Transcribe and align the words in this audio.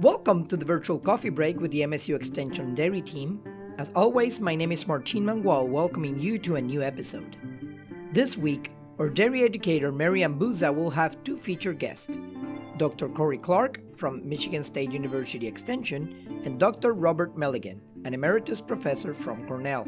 Welcome 0.00 0.46
to 0.48 0.56
the 0.56 0.66
virtual 0.66 0.98
coffee 0.98 1.30
break 1.30 1.58
with 1.60 1.70
the 1.70 1.80
MSU 1.80 2.14
Extension 2.14 2.74
Dairy 2.74 3.00
team. 3.00 3.42
As 3.78 3.90
always, 3.94 4.38
my 4.38 4.54
name 4.54 4.70
is 4.70 4.86
Martin 4.86 5.24
Mangual, 5.24 5.68
welcoming 5.68 6.20
you 6.20 6.36
to 6.38 6.56
a 6.56 6.60
new 6.60 6.82
episode. 6.82 7.36
This 8.12 8.36
week, 8.36 8.72
our 8.98 9.08
dairy 9.08 9.44
educator 9.44 9.90
Marianne 9.90 10.38
Buza 10.38 10.74
will 10.74 10.90
have 10.90 11.24
two 11.24 11.38
featured 11.38 11.78
guests 11.78 12.18
Dr. 12.76 13.08
Corey 13.08 13.38
Clark 13.38 13.80
from 13.96 14.28
Michigan 14.28 14.62
State 14.62 14.92
University 14.92 15.46
Extension 15.46 16.42
and 16.44 16.60
Dr. 16.60 16.92
Robert 16.92 17.36
Milligan, 17.36 17.80
an 18.04 18.12
emeritus 18.12 18.60
professor 18.60 19.14
from 19.14 19.46
Cornell. 19.46 19.86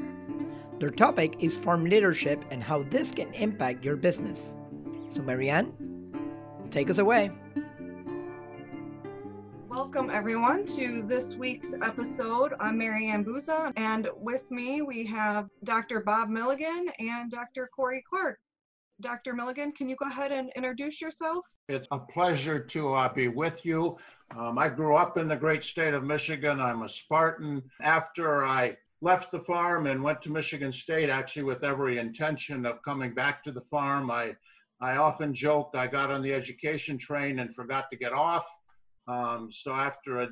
Their 0.83 0.91
topic 0.91 1.37
is 1.39 1.57
farm 1.57 1.85
leadership 1.85 2.45
and 2.51 2.61
how 2.61 2.83
this 2.83 3.13
can 3.13 3.33
impact 3.35 3.85
your 3.85 3.95
business. 3.95 4.57
So, 5.11 5.23
Marianne, 5.23 5.73
take 6.71 6.91
us 6.91 6.99
away. 6.99 7.31
Welcome 9.69 10.11
everyone 10.11 10.67
to 10.75 11.03
this 11.03 11.37
week's 11.37 11.73
episode. 11.75 12.55
I'm 12.59 12.79
Marianne 12.79 13.25
Buza, 13.25 13.73
and 13.77 14.09
with 14.17 14.51
me 14.51 14.83
we 14.83 15.07
have 15.07 15.49
Dr. 15.63 16.01
Bob 16.01 16.29
Milligan 16.29 16.89
and 16.99 17.31
Dr. 17.31 17.71
Corey 17.73 18.03
Clark. 18.11 18.41
Dr. 19.01 19.35
Milligan, 19.35 19.71
can 19.71 19.89
you 19.89 19.95
go 19.95 20.07
ahead 20.07 20.33
and 20.33 20.51
introduce 20.57 21.01
yourself? 21.01 21.45
It's 21.69 21.87
a 21.93 21.99
pleasure 22.01 22.59
to 22.59 22.93
uh, 22.93 23.15
be 23.15 23.29
with 23.29 23.65
you. 23.65 23.99
Um, 24.37 24.59
I 24.59 24.69
grew 24.69 24.97
up 24.97 25.17
in 25.17 25.29
the 25.29 25.37
great 25.37 25.63
state 25.63 25.95
of 25.95 26.03
Michigan. 26.03 26.59
I'm 26.59 26.83
a 26.83 26.89
Spartan. 26.89 27.63
After 27.81 28.45
I 28.45 28.79
left 29.03 29.33
the 29.33 29.41
farm 29.41 29.89
and 29.89 30.03
went 30.03 30.23
to 30.23 30.31
Michigan 30.31 30.73
State 30.73 31.11
actually 31.11 31.43
with 31.43 31.65
every 31.65 31.99
intention 31.99 32.65
of 32.65 32.81
coming 32.83 33.13
back 33.13 33.43
to 33.43 33.51
the 33.51 33.61
farm. 33.61 34.11
I, 34.11 34.35
I 34.81 34.97
often 34.97 35.35
joke 35.35 35.73
I 35.75 35.89
got 35.89 36.13
on 36.13 36.23
the 36.23 36.33
education 36.33 36.97
train 36.97 37.41
and 37.41 37.55
forgot 37.55 37.91
to 37.91 37.97
get 37.97 38.13
off. 38.13 38.47
Um, 39.09 39.51
so 39.53 39.73
after 39.73 40.23
a, 40.23 40.29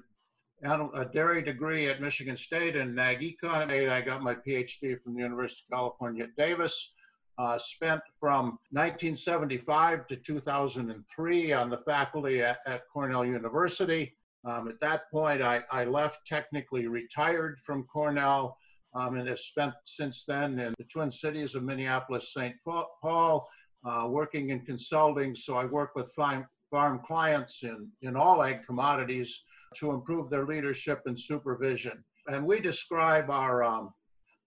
a, 0.62 1.04
dairy 1.04 1.42
degree 1.42 1.88
at 1.88 2.00
Michigan 2.00 2.36
State 2.36 2.76
and 2.76 2.98
ag 2.98 3.20
econ, 3.20 3.90
I 3.90 4.00
got 4.02 4.22
my 4.22 4.34
PhD 4.34 5.00
from 5.00 5.14
the 5.14 5.22
University 5.22 5.64
of 5.68 5.76
California 5.76 6.24
at 6.24 6.36
Davis. 6.36 6.92
Uh, 7.38 7.58
spent 7.58 8.02
from 8.20 8.58
1975 8.70 10.06
to 10.06 10.16
2003 10.16 11.52
on 11.52 11.70
the 11.70 11.78
faculty 11.78 12.42
at, 12.42 12.58
at 12.66 12.82
Cornell 12.92 13.24
University. 13.24 14.14
Um, 14.44 14.68
at 14.68 14.80
that 14.80 15.10
point, 15.10 15.42
I, 15.42 15.62
I, 15.70 15.84
left, 15.84 16.26
technically 16.26 16.86
retired 16.86 17.58
from 17.58 17.84
Cornell, 17.84 18.56
um, 18.94 19.16
and 19.16 19.28
have 19.28 19.38
spent 19.38 19.74
since 19.84 20.24
then 20.26 20.58
in 20.58 20.74
the 20.78 20.84
Twin 20.84 21.10
Cities 21.10 21.54
of 21.54 21.62
Minneapolis, 21.62 22.32
St. 22.32 22.54
Paul, 22.64 23.48
uh, 23.84 24.06
working 24.08 24.50
in 24.50 24.60
consulting. 24.60 25.34
So 25.34 25.56
I 25.56 25.64
work 25.64 25.92
with 25.94 26.12
farm, 26.12 26.46
farm 26.70 27.00
clients 27.04 27.60
in, 27.62 27.88
in 28.02 28.16
all 28.16 28.42
ag 28.42 28.66
commodities 28.66 29.42
to 29.76 29.92
improve 29.92 30.30
their 30.30 30.46
leadership 30.46 31.02
and 31.06 31.18
supervision. 31.18 32.02
And 32.26 32.44
we 32.44 32.60
describe 32.60 33.30
our 33.30 33.62
um, 33.62 33.94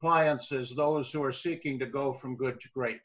clients 0.02 0.52
as 0.52 0.72
those 0.72 1.12
who 1.12 1.24
are 1.24 1.32
seeking 1.32 1.80
to 1.80 1.86
go 1.86 2.14
from 2.14 2.36
good 2.36 2.60
to 2.60 2.70
great. 2.74 3.00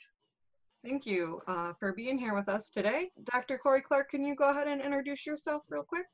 Thank 0.85 1.07
you 1.07 1.41
uh, 1.49 1.73
for 1.79 1.93
being 1.93 2.19
here 2.19 2.35
with 2.35 2.49
us 2.49 2.71
today. 2.71 3.11
Dr. 3.25 3.59
Corey 3.59 3.83
Clark, 3.83 4.11
can 4.11 4.25
you 4.25 4.35
go 4.35 4.51
ahead 4.51 4.69
and 4.69 4.81
introduce 4.81 5.27
yourself 5.27 5.63
real 5.69 5.83
quick? 5.83 6.07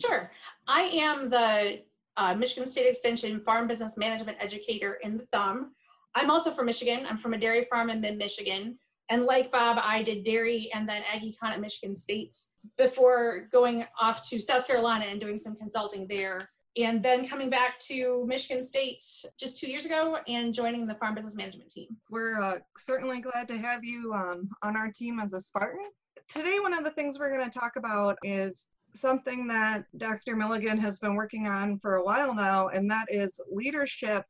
Sure. 0.00 0.30
I 0.66 0.82
am 0.82 1.28
the 1.28 1.82
uh, 2.16 2.34
Michigan 2.34 2.68
State 2.68 2.88
Extension 2.88 3.40
Farm 3.40 3.66
Business 3.66 3.96
Management 3.96 4.38
Educator 4.40 4.98
in 5.02 5.16
the 5.16 5.26
Thumb. 5.32 5.72
I'm 6.14 6.30
also 6.30 6.50
from 6.50 6.66
Michigan. 6.66 7.06
I'm 7.08 7.18
from 7.18 7.34
a 7.34 7.38
dairy 7.38 7.66
farm 7.70 7.90
in 7.90 8.00
mid-Michigan. 8.00 8.78
And 9.10 9.24
like 9.24 9.50
Bob, 9.50 9.78
I 9.82 10.02
did 10.02 10.24
dairy 10.24 10.70
and 10.72 10.88
then 10.88 11.02
ag 11.12 11.22
econ 11.22 11.50
at 11.50 11.60
Michigan 11.60 11.96
State 11.96 12.36
before 12.78 13.48
going 13.50 13.84
off 14.00 14.28
to 14.30 14.38
South 14.38 14.66
Carolina 14.66 15.06
and 15.06 15.20
doing 15.20 15.36
some 15.36 15.56
consulting 15.56 16.06
there. 16.06 16.48
And 16.76 17.02
then 17.02 17.26
coming 17.26 17.50
back 17.50 17.80
to 17.80 18.24
Michigan 18.28 18.62
State 18.62 19.02
just 19.38 19.58
two 19.58 19.68
years 19.68 19.84
ago 19.84 20.18
and 20.28 20.54
joining 20.54 20.86
the 20.86 20.94
farm 20.94 21.16
business 21.16 21.34
management 21.34 21.70
team. 21.70 21.88
We're 22.08 22.40
uh, 22.40 22.58
certainly 22.78 23.20
glad 23.20 23.48
to 23.48 23.58
have 23.58 23.82
you 23.82 24.14
um, 24.14 24.48
on 24.62 24.76
our 24.76 24.92
team 24.92 25.18
as 25.18 25.32
a 25.32 25.40
Spartan. 25.40 25.86
Today, 26.28 26.60
one 26.60 26.72
of 26.72 26.84
the 26.84 26.92
things 26.92 27.18
we're 27.18 27.36
going 27.36 27.50
to 27.50 27.58
talk 27.58 27.74
about 27.74 28.16
is 28.22 28.68
something 28.94 29.46
that 29.48 29.84
Dr. 29.96 30.36
Milligan 30.36 30.78
has 30.78 30.98
been 30.98 31.14
working 31.14 31.46
on 31.46 31.78
for 31.78 31.96
a 31.96 32.04
while 32.04 32.34
now, 32.34 32.68
and 32.68 32.90
that 32.90 33.06
is 33.10 33.40
leadership 33.50 34.24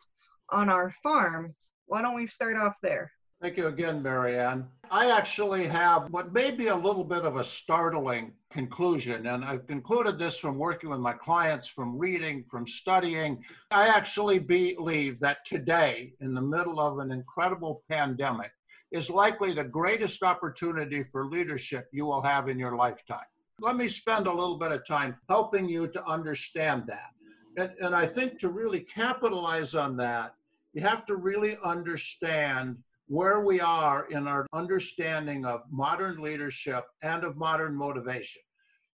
on 0.50 0.68
our 0.68 0.94
farms. 1.02 1.72
Why 1.86 2.02
don't 2.02 2.16
we 2.16 2.26
start 2.26 2.56
off 2.56 2.74
there? 2.82 3.10
Thank 3.40 3.56
you 3.56 3.68
again, 3.68 4.02
Marianne. 4.02 4.66
I 4.90 5.10
actually 5.10 5.66
have 5.66 6.10
what 6.10 6.32
may 6.32 6.50
be 6.50 6.66
a 6.66 6.76
little 6.76 7.04
bit 7.04 7.22
of 7.22 7.36
a 7.36 7.44
startling 7.44 8.32
conclusion, 8.52 9.26
and 9.26 9.44
I've 9.44 9.66
concluded 9.66 10.18
this 10.18 10.36
from 10.36 10.58
working 10.58 10.90
with 10.90 11.00
my 11.00 11.14
clients, 11.14 11.66
from 11.66 11.96
reading, 11.96 12.44
from 12.50 12.66
studying. 12.66 13.42
I 13.70 13.88
actually 13.88 14.40
believe 14.40 15.20
that 15.20 15.46
today, 15.46 16.12
in 16.20 16.34
the 16.34 16.42
middle 16.42 16.80
of 16.80 16.98
an 16.98 17.12
incredible 17.12 17.82
pandemic, 17.88 18.50
is 18.90 19.08
likely 19.08 19.54
the 19.54 19.64
greatest 19.64 20.22
opportunity 20.22 21.04
for 21.04 21.26
leadership 21.26 21.88
you 21.92 22.04
will 22.04 22.22
have 22.22 22.48
in 22.48 22.58
your 22.58 22.76
lifetime. 22.76 23.20
Let 23.62 23.76
me 23.76 23.88
spend 23.88 24.26
a 24.26 24.32
little 24.32 24.56
bit 24.56 24.72
of 24.72 24.86
time 24.86 25.16
helping 25.28 25.68
you 25.68 25.86
to 25.88 26.02
understand 26.06 26.84
that. 26.86 27.10
And, 27.58 27.70
and 27.78 27.94
I 27.94 28.06
think 28.06 28.38
to 28.38 28.48
really 28.48 28.80
capitalize 28.80 29.74
on 29.74 29.98
that, 29.98 30.34
you 30.72 30.80
have 30.80 31.04
to 31.06 31.16
really 31.16 31.58
understand 31.62 32.78
where 33.08 33.40
we 33.40 33.60
are 33.60 34.06
in 34.10 34.26
our 34.26 34.46
understanding 34.54 35.44
of 35.44 35.64
modern 35.70 36.22
leadership 36.22 36.86
and 37.02 37.22
of 37.22 37.36
modern 37.36 37.76
motivation. 37.76 38.40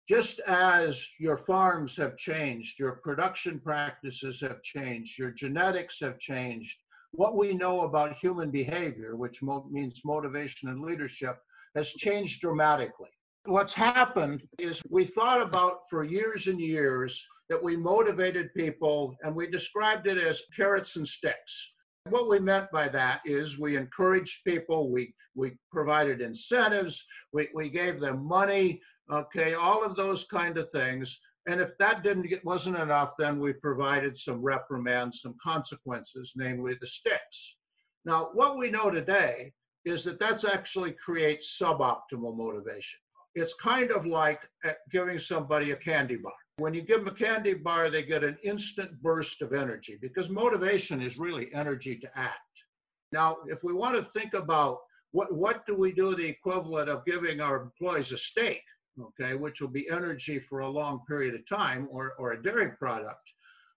Just 0.07 0.41
as 0.41 1.09
your 1.19 1.39
farms 1.39 1.97
have 1.97 2.19
changed, 2.19 2.79
your 2.79 2.97
production 2.97 3.61
practices 3.61 4.43
have 4.43 4.63
changed, 4.63 5.19
your 5.19 5.31
genetics 5.31 6.01
have 6.01 6.19
changed, 6.19 6.81
what 7.13 7.35
we 7.35 7.55
know 7.55 7.83
about 7.83 8.19
human 8.19 8.51
behavior, 8.51 9.17
which 9.17 9.41
mo 9.41 9.67
means 9.71 10.05
motivation 10.05 10.69
and 10.69 10.83
leadership, 10.83 11.39
has 11.75 11.93
changed 11.93 12.43
dramatically 12.43 13.11
what's 13.47 13.73
happened 13.73 14.43
is 14.59 14.83
we 14.91 15.05
thought 15.05 15.41
about 15.41 15.81
for 15.89 16.05
years 16.05 16.47
and 16.47 16.61
years 16.61 17.25
that 17.49 17.63
we 17.63 17.77
motivated 17.77 18.55
people 18.55 19.17
and 19.23 19.35
we 19.35 19.47
described 19.47 20.07
it 20.07 20.19
as 20.19 20.43
carrots 20.55 20.97
and 20.97 21.09
sticks. 21.09 21.73
What 22.09 22.29
we 22.29 22.39
meant 22.39 22.71
by 22.71 22.89
that 22.89 23.21
is 23.25 23.59
we 23.59 23.77
encouraged 23.77 24.45
people, 24.47 24.91
we, 24.91 25.15
we 25.35 25.57
provided 25.71 26.21
incentives, 26.21 27.05
we, 27.33 27.49
we 27.55 27.69
gave 27.69 28.01
them 28.01 28.27
money, 28.27 28.81
okay, 29.11 29.55
all 29.55 29.85
of 29.85 29.97
those 29.97 30.25
kind 30.25 30.57
of 30.57 30.71
things. 30.71 31.19
And 31.49 31.61
if 31.61 31.77
that 31.79 32.03
didn't 32.03 32.29
get, 32.29 32.45
wasn't 32.45 32.79
enough, 32.79 33.13
then 33.19 33.41
we 33.41 33.53
provided 33.55 34.17
some 34.17 34.43
reprimands, 34.43 35.23
some 35.23 35.35
consequences, 35.43 36.33
namely 36.37 36.77
the 36.81 36.87
sticks. 36.87 37.57
Now, 38.05 38.31
what 38.35 38.59
we 38.59 38.71
know 38.71 38.91
today 38.91 39.53
is 39.85 40.05
that 40.05 40.21
that's 40.21 40.45
actually 40.45 40.93
creates 40.93 41.59
suboptimal 41.61 42.37
motivation 42.37 43.01
it's 43.35 43.55
kind 43.55 43.91
of 43.91 44.07
like 44.07 44.41
uh, 44.65 44.73
giving 44.91 45.19
somebody 45.19 45.71
a 45.71 45.77
candy 45.77 46.17
bar. 46.17 46.33
When 46.57 46.75
you 46.75 46.83
give 46.83 47.05
them 47.05 47.15
a 47.15 47.17
candy 47.17 47.55
bar, 47.55 47.89
they 47.89 48.03
get 48.03 48.25
an 48.25 48.37
instant 48.43 49.01
burst 49.03 49.41
of 49.41 49.53
energy 49.53 49.99
because 50.01 50.29
motivation 50.29 51.01
is 51.01 51.19
really 51.19 51.53
energy 51.55 51.97
to 51.97 52.19
act. 52.19 52.65
Now, 53.13 53.39
if 53.47 53.65
we 53.65 53.73
want 53.73 53.97
to 53.97 54.19
think 54.19 54.35
about 54.35 54.79
what, 55.13 55.35
what 55.35 55.67
do 55.67 55.75
we 55.75 55.93
do 55.93 56.15
the 56.15 56.27
equivalent 56.27 56.89
of 56.89 57.05
giving 57.05 57.41
our 57.41 57.63
employees 57.63 58.13
a 58.13 58.19
steak, 58.19 58.63
okay, 59.01 59.35
which 59.35 59.61
will 59.61 59.69
be 59.69 59.89
energy 59.91 60.39
for 60.39 60.61
a 60.61 60.69
long 60.69 61.01
period 61.09 61.35
of 61.35 61.47
time 61.47 61.89
or, 61.91 62.13
or 62.19 62.33
a 62.33 62.43
dairy 62.43 62.71
product, 62.79 63.23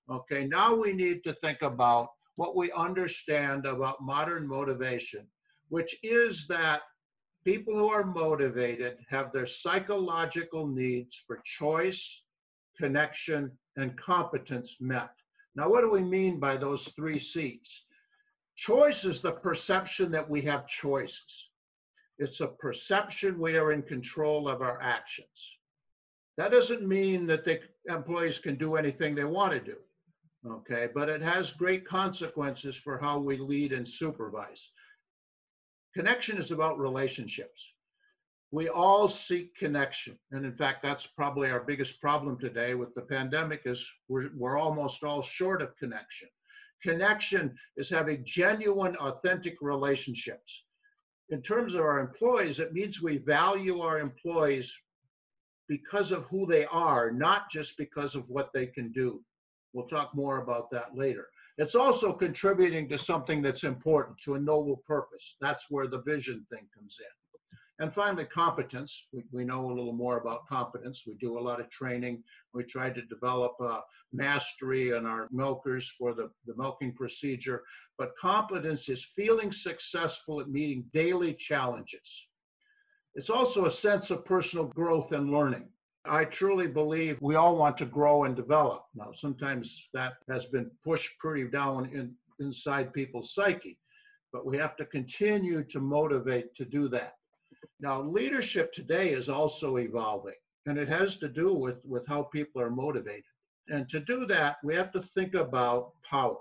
okay, 0.09 0.45
now 0.45 0.75
we 0.75 0.93
need 0.93 1.23
to 1.23 1.33
think 1.35 1.61
about 1.61 2.09
what 2.35 2.55
we 2.55 2.71
understand 2.71 3.65
about 3.65 4.01
modern 4.01 4.47
motivation, 4.47 5.25
which 5.69 5.95
is 6.03 6.47
that 6.47 6.81
people 7.43 7.75
who 7.75 7.89
are 7.89 8.05
motivated 8.05 8.97
have 9.09 9.31
their 9.31 9.45
psychological 9.45 10.67
needs 10.67 11.21
for 11.27 11.41
choice, 11.45 12.21
connection, 12.77 13.51
and 13.77 13.97
competence 13.97 14.77
met. 14.79 15.11
Now, 15.55 15.69
what 15.69 15.81
do 15.81 15.89
we 15.89 16.01
mean 16.01 16.39
by 16.39 16.57
those 16.57 16.87
three 16.95 17.19
C's? 17.19 17.83
Choice 18.55 19.03
is 19.05 19.21
the 19.21 19.31
perception 19.31 20.11
that 20.11 20.29
we 20.29 20.41
have 20.41 20.67
choices. 20.67 21.49
It's 22.19 22.41
a 22.41 22.47
perception 22.47 23.39
we 23.39 23.57
are 23.57 23.71
in 23.71 23.81
control 23.81 24.47
of 24.47 24.61
our 24.61 24.79
actions. 24.81 25.57
That 26.37 26.51
doesn't 26.51 26.87
mean 26.87 27.27
that 27.27 27.45
the 27.45 27.59
employees 27.87 28.39
can 28.39 28.55
do 28.55 28.75
anything 28.75 29.13
they 29.15 29.23
want 29.23 29.53
to 29.53 29.59
do, 29.59 29.77
okay? 30.47 30.87
But 30.93 31.09
it 31.09 31.21
has 31.21 31.51
great 31.51 31.87
consequences 31.87 32.75
for 32.75 32.97
how 32.97 33.19
we 33.19 33.37
lead 33.37 33.73
and 33.73 33.87
supervise. 33.87 34.69
Connection 35.93 36.37
is 36.37 36.51
about 36.51 36.79
relationships. 36.79 37.71
We 38.51 38.69
all 38.69 39.07
seek 39.07 39.55
connection. 39.55 40.17
And 40.31 40.45
in 40.45 40.55
fact, 40.55 40.83
that's 40.83 41.07
probably 41.07 41.49
our 41.49 41.59
biggest 41.63 41.99
problem 42.01 42.37
today 42.39 42.75
with 42.75 42.93
the 42.93 43.01
pandemic 43.01 43.61
is 43.65 43.87
we're, 44.07 44.29
we're 44.35 44.57
almost 44.57 45.03
all 45.03 45.21
short 45.21 45.61
of 45.61 45.75
connection. 45.77 46.29
Connection 46.83 47.55
is 47.77 47.89
having 47.89 48.23
genuine, 48.25 48.95
authentic 48.97 49.57
relationships. 49.61 50.65
in 51.29 51.41
terms 51.41 51.73
of 51.73 51.81
our 51.81 51.99
employees, 51.99 52.59
it 52.59 52.73
means 52.73 53.01
we 53.01 53.17
value 53.17 53.79
our 53.79 53.99
employees 53.99 54.75
because 55.67 56.11
of 56.11 56.23
who 56.25 56.45
they 56.45 56.65
are, 56.65 57.09
not 57.09 57.49
just 57.49 57.77
because 57.77 58.13
of 58.15 58.29
what 58.29 58.51
they 58.53 58.67
can 58.67 58.91
do. 58.91 59.23
We'll 59.73 59.87
talk 59.87 60.13
more 60.13 60.41
about 60.43 60.69
that 60.71 60.95
later. 60.95 61.27
It's 61.57 61.75
also 61.75 62.13
contributing 62.13 62.89
to 62.89 62.97
something 62.97 63.41
that's 63.41 63.63
important, 63.63 64.17
to 64.21 64.35
a 64.35 64.39
noble 64.39 64.77
purpose. 64.87 65.35
That's 65.39 65.65
where 65.69 65.87
the 65.87 66.01
vision 66.01 66.45
thing 66.49 66.67
comes 66.75 66.97
in. 66.99 67.05
And 67.79 67.93
finally, 67.93 68.25
competence. 68.25 69.07
We, 69.11 69.23
we 69.31 69.43
know 69.43 69.65
a 69.65 69.73
little 69.73 69.93
more 69.93 70.17
about 70.17 70.47
competence. 70.47 71.03
We 71.05 71.15
do 71.15 71.37
a 71.37 71.41
lot 71.41 71.59
of 71.59 71.69
training. 71.69 72.23
We 72.53 72.63
try 72.63 72.91
to 72.91 73.01
develop 73.03 73.55
mastery 74.11 74.91
in 74.91 75.05
our 75.05 75.27
milkers 75.31 75.91
for 75.97 76.13
the, 76.13 76.29
the 76.45 76.55
milking 76.55 76.93
procedure. 76.93 77.63
But 77.97 78.15
competence 78.17 78.89
is 78.89 79.03
feeling 79.15 79.51
successful 79.51 80.39
at 80.39 80.49
meeting 80.49 80.85
daily 80.93 81.33
challenges. 81.33 82.27
It's 83.15 83.29
also 83.29 83.65
a 83.65 83.71
sense 83.71 84.11
of 84.11 84.25
personal 84.25 84.65
growth 84.65 85.11
and 85.11 85.29
learning. 85.29 85.67
I 86.05 86.25
truly 86.25 86.67
believe 86.67 87.21
we 87.21 87.35
all 87.35 87.55
want 87.55 87.77
to 87.77 87.85
grow 87.85 88.25
and 88.25 88.35
develop. 88.35 88.85
Now, 88.93 89.13
sometimes 89.13 89.87
that 89.93 90.15
has 90.27 90.45
been 90.45 90.69
pushed 90.83 91.17
pretty 91.17 91.47
down 91.49 91.85
in, 91.93 92.13
inside 92.39 92.93
people's 92.93 93.33
psyche, 93.33 93.77
but 94.33 94.45
we 94.45 94.57
have 94.57 94.75
to 94.77 94.85
continue 94.85 95.63
to 95.63 95.79
motivate 95.79 96.53
to 96.55 96.65
do 96.65 96.89
that. 96.89 97.15
Now, 97.79 98.01
leadership 98.01 98.73
today 98.73 99.11
is 99.13 99.29
also 99.29 99.77
evolving, 99.77 100.35
and 100.65 100.77
it 100.77 100.89
has 100.89 101.15
to 101.17 101.29
do 101.29 101.53
with, 101.53 101.77
with 101.85 102.05
how 102.05 102.23
people 102.23 102.61
are 102.61 102.69
motivated. 102.69 103.23
And 103.69 103.87
to 103.89 104.01
do 104.01 104.25
that, 104.25 104.57
we 104.61 104.75
have 104.75 104.91
to 104.91 105.01
think 105.01 105.35
about 105.35 105.93
power. 106.09 106.37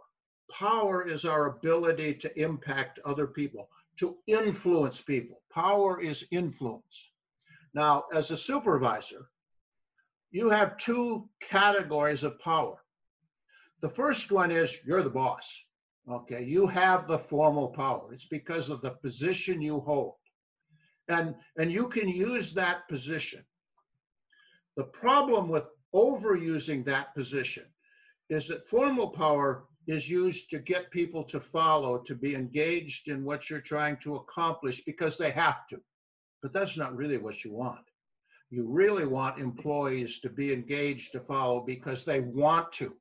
Power 0.50 1.06
is 1.06 1.24
our 1.24 1.46
ability 1.46 2.14
to 2.14 2.40
impact 2.40 2.98
other 3.04 3.28
people, 3.28 3.68
to 4.00 4.16
influence 4.26 5.00
people. 5.00 5.40
Power 5.52 6.00
is 6.00 6.26
influence. 6.32 7.12
Now, 7.74 8.04
as 8.12 8.32
a 8.32 8.36
supervisor, 8.36 9.28
you 10.32 10.50
have 10.50 10.76
two 10.76 11.28
categories 11.40 12.24
of 12.24 12.40
power. 12.40 12.76
The 13.80 13.88
first 13.88 14.32
one 14.32 14.50
is 14.50 14.74
you're 14.84 15.02
the 15.02 15.10
boss. 15.10 15.46
Okay, 16.10 16.44
you 16.44 16.66
have 16.66 17.06
the 17.06 17.18
formal 17.18 17.68
power. 17.68 18.12
It's 18.12 18.26
because 18.26 18.70
of 18.70 18.80
the 18.82 18.90
position 18.90 19.62
you 19.62 19.78
hold 19.80 20.14
and 21.08 21.34
and 21.56 21.72
you 21.72 21.88
can 21.88 22.08
use 22.08 22.54
that 22.54 22.88
position 22.88 23.44
the 24.76 24.84
problem 24.84 25.48
with 25.48 25.64
overusing 25.94 26.84
that 26.84 27.14
position 27.14 27.64
is 28.30 28.48
that 28.48 28.68
formal 28.68 29.08
power 29.08 29.64
is 29.86 30.08
used 30.08 30.48
to 30.48 30.58
get 30.58 30.90
people 30.90 31.24
to 31.24 31.40
follow 31.40 31.98
to 31.98 32.14
be 32.14 32.34
engaged 32.34 33.08
in 33.08 33.24
what 33.24 33.50
you're 33.50 33.60
trying 33.60 33.96
to 33.96 34.16
accomplish 34.16 34.84
because 34.84 35.18
they 35.18 35.30
have 35.30 35.66
to 35.68 35.80
but 36.40 36.52
that's 36.52 36.76
not 36.76 36.96
really 36.96 37.18
what 37.18 37.44
you 37.44 37.52
want 37.52 37.84
you 38.52 38.68
really 38.68 39.06
want 39.06 39.40
employees 39.40 40.20
to 40.20 40.30
be 40.30 40.52
engaged 40.52 41.12
to 41.12 41.20
follow 41.20 41.60
because 41.60 42.04
they 42.04 42.20
want 42.20 42.70
to 42.72 42.94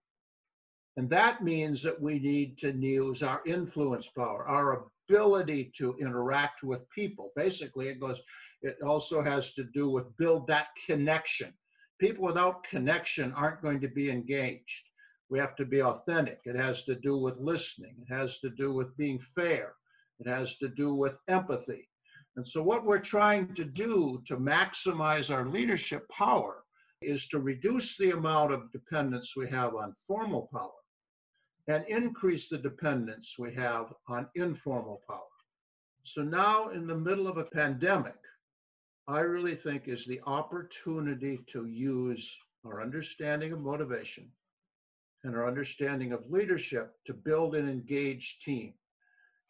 and 0.98 1.10
that 1.10 1.44
means 1.44 1.82
that 1.84 2.02
we 2.02 2.20
need 2.20 2.58
to 2.60 2.72
use 2.72 3.24
our 3.24 3.42
influence 3.46 4.08
power, 4.10 4.46
our 4.48 4.86
ability 5.10 5.72
to 5.78 5.96
interact 6.00 6.64
with 6.64 6.90
people. 6.90 7.32
Basically, 7.36 7.88
it 7.88 8.00
goes, 8.00 8.22
it 8.62 8.78
also 8.86 9.24
has 9.24 9.54
to 9.54 9.64
do 9.64 9.90
with 9.90 10.16
build 10.18 10.48
that 10.48 10.68
connection. 10.86 11.54
People 12.00 12.26
without 12.26 12.64
connection 12.66 13.32
aren't 13.34 13.62
going 13.62 13.80
to 13.82 13.88
be 13.88 14.10
engaged. 14.10 14.90
We 15.30 15.40
have 15.40 15.56
to 15.58 15.66
be 15.66 15.82
authentic. 15.82 16.40
It 16.44 16.58
has 16.58 16.84
to 16.84 16.96
do 16.96 17.18
with 17.18 17.38
listening. 17.40 17.96
It 18.02 18.14
has 18.14 18.40
to 18.40 18.50
do 18.50 18.74
with 18.74 18.96
being 18.98 19.20
fair. 19.20 19.74
It 20.20 20.28
has 20.28 20.58
to 20.58 20.68
do 20.68 20.94
with 20.94 21.16
empathy. 21.30 21.88
And 22.38 22.48
so, 22.48 22.64
what 22.64 22.86
we're 22.86 23.00
trying 23.00 23.54
to 23.56 23.66
do 23.66 24.22
to 24.26 24.38
maximize 24.38 25.34
our 25.34 25.46
leadership 25.46 26.08
power 26.10 26.64
is 27.02 27.28
to 27.28 27.40
reduce 27.40 27.98
the 27.98 28.12
amount 28.12 28.54
of 28.54 28.72
dependence 28.72 29.36
we 29.36 29.50
have 29.50 29.76
on 29.76 29.96
formal 30.08 30.48
power 30.54 30.70
and 31.68 31.86
increase 31.88 32.48
the 32.48 32.58
dependence 32.58 33.36
we 33.38 33.54
have 33.54 33.94
on 34.08 34.30
informal 34.36 35.02
power. 35.08 35.20
So 36.04 36.22
now, 36.22 36.70
in 36.70 36.88
the 36.88 36.98
middle 36.98 37.28
of 37.28 37.38
a 37.38 37.44
pandemic, 37.44 38.16
I 39.08 39.20
really 39.20 39.56
think 39.56 39.88
is 39.88 40.06
the 40.06 40.22
opportunity 40.26 41.40
to 41.48 41.66
use 41.66 42.40
our 42.66 42.82
understanding 42.82 43.52
of 43.52 43.60
motivation 43.60 44.32
and 45.24 45.36
our 45.36 45.48
understanding 45.48 46.14
of 46.14 46.32
leadership 46.32 46.96
to 47.06 47.14
build 47.14 47.56
an 47.56 47.70
engaged 47.70 48.42
team. 48.42 48.74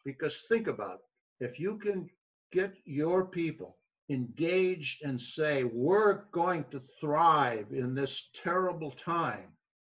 Because 0.04 0.44
think 0.48 0.66
about 0.66 1.00
it 1.40 1.44
if 1.44 1.58
you 1.58 1.78
can 1.78 2.08
get 2.52 2.74
your 2.84 3.24
people 3.24 3.78
engaged 4.10 5.02
and 5.02 5.20
say, 5.20 5.64
we're 5.64 6.24
going 6.32 6.64
to 6.70 6.82
thrive 7.00 7.66
in 7.72 7.94
this 7.94 8.28
terrible 8.34 8.90
time, 8.92 9.48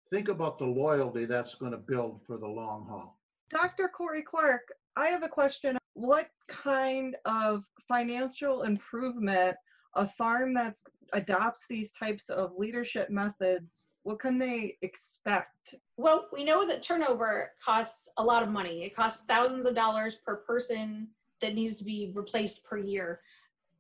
think 0.10 0.30
about 0.30 0.58
the 0.58 0.66
loyalty 0.66 1.26
that's 1.26 1.56
going 1.56 1.72
to 1.72 1.78
build 1.78 2.22
for 2.26 2.38
the 2.38 2.48
long 2.48 2.88
haul. 2.88 3.20
Dr. 3.50 3.90
Corey 3.90 4.24
Clark, 4.24 4.62
I 4.96 5.08
have 5.08 5.24
a 5.24 5.30
question. 5.30 5.78
What 5.94 6.30
kind 6.48 7.16
of 7.26 7.64
financial 7.88 8.64
improvement 8.64 9.58
a 9.96 10.08
farm 10.08 10.56
that 10.56 10.78
adopts 11.12 11.68
these 11.68 11.92
types 11.92 12.30
of 12.30 12.54
leadership 12.58 13.12
methods 13.12 13.90
what 14.04 14.20
can 14.20 14.38
they 14.38 14.78
expect? 14.82 15.76
Well, 15.98 16.28
we 16.32 16.44
know 16.44 16.68
that 16.68 16.84
turnover 16.84 17.52
costs 17.64 18.10
a 18.18 18.24
lot 18.24 18.44
of 18.44 18.50
money. 18.50 18.84
It 18.84 18.96
costs 18.96 19.24
thousands 19.26 19.66
of 19.66 19.76
dollars 19.76 20.18
per 20.26 20.36
person 20.36 21.08
that 21.44 21.54
needs 21.54 21.76
to 21.76 21.84
be 21.84 22.12
replaced 22.16 22.66
per 22.66 22.78
year. 22.78 23.22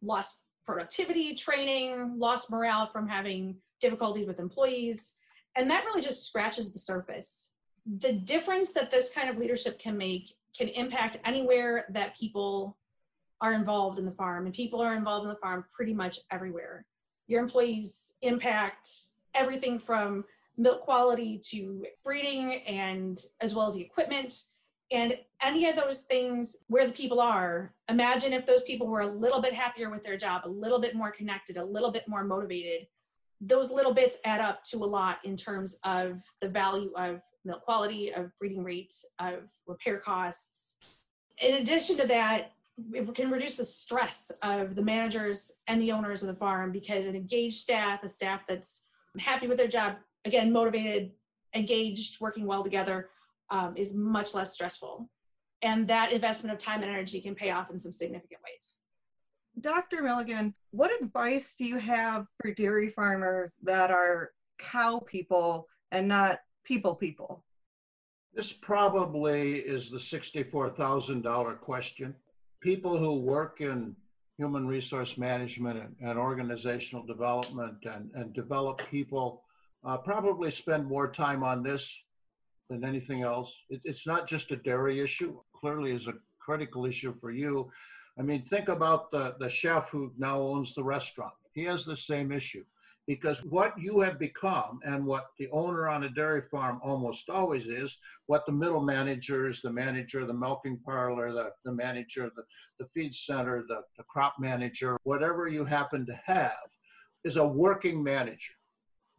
Lost 0.01 0.43
productivity, 0.65 1.33
training, 1.33 2.15
lost 2.17 2.51
morale 2.51 2.87
from 2.87 3.07
having 3.07 3.55
difficulties 3.81 4.27
with 4.27 4.39
employees. 4.39 5.13
And 5.55 5.69
that 5.71 5.85
really 5.85 6.01
just 6.01 6.27
scratches 6.27 6.71
the 6.71 6.79
surface. 6.79 7.49
The 7.99 8.13
difference 8.13 8.71
that 8.73 8.91
this 8.91 9.09
kind 9.09 9.29
of 9.29 9.37
leadership 9.37 9.79
can 9.79 9.97
make 9.97 10.35
can 10.57 10.67
impact 10.69 11.17
anywhere 11.25 11.85
that 11.89 12.15
people 12.15 12.77
are 13.41 13.53
involved 13.53 13.99
in 13.99 14.05
the 14.05 14.11
farm, 14.11 14.45
and 14.45 14.53
people 14.53 14.79
are 14.81 14.95
involved 14.95 15.25
in 15.25 15.29
the 15.29 15.39
farm 15.39 15.65
pretty 15.73 15.93
much 15.93 16.19
everywhere. 16.31 16.85
Your 17.27 17.41
employees 17.41 18.15
impact 18.21 18.89
everything 19.33 19.79
from 19.79 20.23
milk 20.57 20.81
quality 20.81 21.41
to 21.49 21.85
breeding 22.03 22.61
and 22.67 23.19
as 23.41 23.55
well 23.55 23.65
as 23.65 23.73
the 23.73 23.81
equipment 23.81 24.43
and 24.93 25.17
any 25.41 25.67
of 25.67 25.75
those 25.75 26.01
things 26.01 26.57
where 26.67 26.87
the 26.87 26.93
people 26.93 27.19
are 27.19 27.73
imagine 27.89 28.31
if 28.31 28.45
those 28.45 28.61
people 28.63 28.87
were 28.87 29.01
a 29.01 29.07
little 29.07 29.41
bit 29.41 29.53
happier 29.53 29.89
with 29.89 30.03
their 30.03 30.17
job 30.17 30.43
a 30.45 30.49
little 30.49 30.79
bit 30.79 30.95
more 30.95 31.11
connected 31.11 31.57
a 31.57 31.63
little 31.63 31.91
bit 31.91 32.07
more 32.07 32.23
motivated 32.23 32.87
those 33.45 33.71
little 33.71 33.93
bits 33.93 34.17
add 34.23 34.39
up 34.39 34.63
to 34.63 34.77
a 34.77 34.85
lot 34.85 35.17
in 35.23 35.35
terms 35.35 35.79
of 35.83 36.23
the 36.39 36.47
value 36.47 36.91
of 36.95 37.21
milk 37.45 37.63
quality, 37.63 38.13
of 38.13 38.31
breeding 38.39 38.63
rates, 38.63 39.05
of 39.19 39.51
repair 39.67 39.97
costs. 39.97 40.77
In 41.41 41.55
addition 41.55 41.97
to 41.97 42.07
that, 42.07 42.51
it 42.93 43.13
can 43.13 43.29
reduce 43.29 43.55
the 43.55 43.63
stress 43.63 44.31
of 44.41 44.75
the 44.75 44.81
managers 44.81 45.53
and 45.67 45.81
the 45.81 45.91
owners 45.91 46.23
of 46.23 46.27
the 46.27 46.35
farm 46.35 46.71
because 46.71 47.05
an 47.05 47.15
engaged 47.15 47.57
staff, 47.57 48.03
a 48.03 48.09
staff 48.09 48.41
that's 48.47 48.83
happy 49.19 49.47
with 49.47 49.57
their 49.57 49.67
job, 49.67 49.95
again, 50.25 50.51
motivated, 50.51 51.11
engaged, 51.53 52.19
working 52.21 52.45
well 52.45 52.63
together, 52.63 53.09
um, 53.49 53.75
is 53.77 53.93
much 53.93 54.33
less 54.33 54.53
stressful. 54.53 55.09
And 55.61 55.87
that 55.87 56.11
investment 56.11 56.53
of 56.53 56.59
time 56.59 56.81
and 56.81 56.91
energy 56.91 57.21
can 57.21 57.35
pay 57.35 57.51
off 57.51 57.69
in 57.69 57.79
some 57.79 57.91
significant 57.91 58.41
ways. 58.43 58.81
Dr. 59.61 60.01
Milligan, 60.01 60.53
what 60.71 60.91
advice 61.01 61.55
do 61.57 61.65
you 61.65 61.77
have 61.77 62.25
for 62.41 62.53
dairy 62.53 62.89
farmers 62.89 63.55
that 63.63 63.91
are 63.91 64.31
cow 64.59 64.99
people 65.05 65.67
and 65.91 66.07
not 66.07 66.39
people 66.63 66.95
people? 66.95 67.43
This 68.33 68.51
probably 68.51 69.59
is 69.59 69.91
the 69.91 69.99
$64,000 69.99 71.59
question. 71.59 72.15
People 72.61 72.97
who 72.97 73.19
work 73.19 73.61
in 73.61 73.95
human 74.37 74.67
resource 74.67 75.17
management 75.17 75.79
and, 75.79 75.95
and 76.01 76.17
organizational 76.17 77.05
development 77.05 77.77
and, 77.85 78.09
and 78.15 78.33
develop 78.33 78.81
people 78.89 79.43
uh, 79.85 79.97
probably 79.97 80.49
spend 80.49 80.85
more 80.85 81.07
time 81.07 81.43
on 81.43 81.61
this 81.61 82.02
than 82.73 82.83
anything 82.83 83.23
else. 83.23 83.55
It, 83.69 83.81
it's 83.83 84.05
not 84.05 84.27
just 84.27 84.51
a 84.51 84.57
dairy 84.57 84.99
issue, 84.99 85.39
clearly 85.55 85.91
is 85.91 86.07
a 86.07 86.15
critical 86.39 86.85
issue 86.85 87.13
for 87.21 87.31
you 87.31 87.71
I 88.17 88.21
mean, 88.21 88.45
think 88.45 88.69
about 88.69 89.11
the, 89.11 89.35
the 89.39 89.49
chef 89.49 89.89
who 89.89 90.13
now 90.17 90.39
owns 90.39 90.75
the 90.75 90.83
restaurant. 90.83 91.33
He 91.53 91.63
has 91.63 91.83
the 91.83 91.97
same 91.97 92.31
issue 92.31 92.63
because 93.07 93.43
what 93.43 93.73
you 93.77 93.99
have 93.99 94.19
become 94.19 94.79
and 94.85 95.05
what 95.05 95.27
the 95.37 95.49
owner 95.51 95.89
on 95.89 96.03
a 96.03 96.09
dairy 96.09 96.43
farm 96.49 96.79
almost 96.83 97.29
always 97.29 97.65
is, 97.65 97.97
what 98.27 98.45
the 98.45 98.51
middle 98.51 98.81
managers, 98.81 99.61
the 99.61 99.71
manager, 99.71 100.25
the 100.25 100.33
milking 100.33 100.79
parlor, 100.85 101.33
the, 101.33 101.51
the 101.65 101.71
manager, 101.71 102.31
the, 102.35 102.43
the 102.79 102.87
feed 102.93 103.13
center, 103.13 103.63
the, 103.67 103.81
the 103.97 104.03
crop 104.03 104.35
manager, 104.39 104.97
whatever 105.03 105.47
you 105.47 105.65
happen 105.65 106.05
to 106.05 106.19
have, 106.25 106.69
is 107.25 107.37
a 107.37 107.47
working 107.47 108.01
manager. 108.03 108.53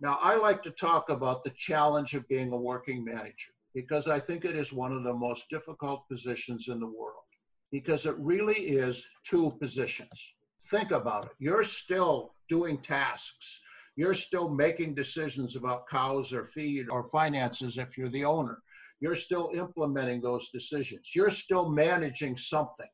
Now, 0.05 0.19
I 0.21 0.37
like 0.37 0.63
to 0.65 0.71
talk 0.71 1.09
about 1.09 1.45
the 1.45 1.53
challenge 1.57 2.13
of 2.13 2.29
being 2.29 2.53
a 2.53 2.57
working 2.59 3.03
manager 3.03 3.53
because 3.75 4.07
I 4.07 4.21
think 4.21 4.45
it 4.45 4.55
is 4.55 4.71
one 4.71 4.93
of 4.93 5.03
the 5.03 5.15
most 5.15 5.49
difficult 5.49 6.07
positions 6.11 6.69
in 6.69 6.79
the 6.79 6.87
world 6.87 7.25
because 7.73 8.05
it 8.05 8.15
really 8.19 8.55
is 8.55 9.07
two 9.25 9.57
positions. 9.59 10.35
Think 10.71 10.91
about 10.91 11.25
it. 11.25 11.31
You're 11.39 11.65
still 11.65 12.35
doing 12.51 12.77
tasks. 12.83 13.63
You're 13.97 14.13
still 14.13 14.51
making 14.51 14.95
decisions 14.95 15.57
about 15.57 15.89
cows 15.89 16.35
or 16.35 16.45
feed 16.49 16.91
or 16.91 17.09
finances 17.09 17.79
if 17.79 17.97
you're 17.97 18.11
the 18.11 18.27
owner. 18.27 18.59
You're 19.01 19.17
still 19.17 19.53
implementing 19.55 20.21
those 20.21 20.51
decisions. 20.51 21.13
You're 21.15 21.31
still 21.31 21.71
managing 21.71 22.37
something. 22.37 22.91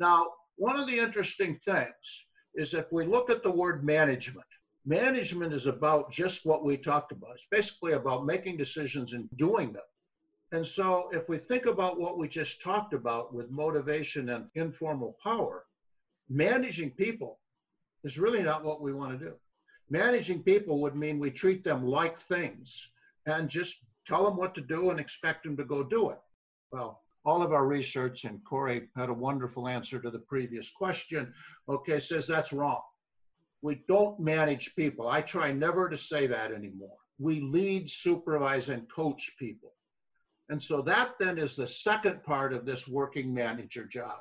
Now, 0.00 0.26
one 0.56 0.76
of 0.76 0.88
the 0.88 0.98
interesting 0.98 1.60
things 1.64 2.26
is 2.56 2.74
if 2.74 2.86
we 2.90 3.06
look 3.06 3.30
at 3.30 3.44
the 3.44 3.52
word 3.52 3.84
management, 3.84 4.44
management 4.88 5.52
is 5.52 5.66
about 5.66 6.10
just 6.10 6.46
what 6.46 6.64
we 6.64 6.76
talked 6.76 7.12
about. 7.12 7.34
It's 7.34 7.46
basically 7.50 7.92
about 7.92 8.24
making 8.24 8.56
decisions 8.56 9.12
and 9.12 9.28
doing 9.36 9.72
them. 9.72 9.82
And 10.50 10.66
so, 10.66 11.10
if 11.12 11.28
we 11.28 11.36
think 11.36 11.66
about 11.66 12.00
what 12.00 12.16
we 12.16 12.26
just 12.26 12.62
talked 12.62 12.94
about 12.94 13.34
with 13.34 13.50
motivation 13.50 14.30
and 14.30 14.46
informal 14.54 15.18
power, 15.22 15.66
managing 16.30 16.90
people 16.92 17.38
is 18.02 18.18
really 18.18 18.42
not 18.42 18.64
what 18.64 18.80
we 18.80 18.94
want 18.94 19.18
to 19.18 19.26
do. 19.26 19.34
Managing 19.90 20.42
people 20.42 20.80
would 20.80 20.96
mean 20.96 21.18
we 21.18 21.30
treat 21.30 21.64
them 21.64 21.84
like 21.84 22.18
things 22.20 22.88
and 23.26 23.50
just 23.50 23.76
tell 24.06 24.24
them 24.24 24.38
what 24.38 24.54
to 24.54 24.62
do 24.62 24.88
and 24.88 24.98
expect 24.98 25.44
them 25.44 25.56
to 25.58 25.64
go 25.64 25.82
do 25.82 26.08
it. 26.10 26.18
Well, 26.72 27.02
all 27.26 27.42
of 27.42 27.52
our 27.52 27.66
research, 27.66 28.24
and 28.24 28.42
Corey 28.42 28.88
had 28.96 29.10
a 29.10 29.14
wonderful 29.14 29.68
answer 29.68 30.00
to 30.00 30.10
the 30.10 30.18
previous 30.20 30.70
question, 30.70 31.34
okay, 31.68 32.00
says 32.00 32.26
that's 32.26 32.54
wrong. 32.54 32.80
We 33.62 33.82
don't 33.88 34.20
manage 34.20 34.74
people. 34.76 35.08
I 35.08 35.20
try 35.20 35.52
never 35.52 35.88
to 35.88 35.96
say 35.96 36.26
that 36.28 36.52
anymore. 36.52 36.96
We 37.18 37.40
lead, 37.40 37.90
supervise, 37.90 38.68
and 38.68 38.90
coach 38.90 39.32
people. 39.38 39.72
And 40.48 40.62
so 40.62 40.80
that 40.82 41.14
then 41.18 41.38
is 41.38 41.56
the 41.56 41.66
second 41.66 42.22
part 42.22 42.52
of 42.52 42.64
this 42.64 42.88
working 42.88 43.34
manager 43.34 43.84
job. 43.84 44.18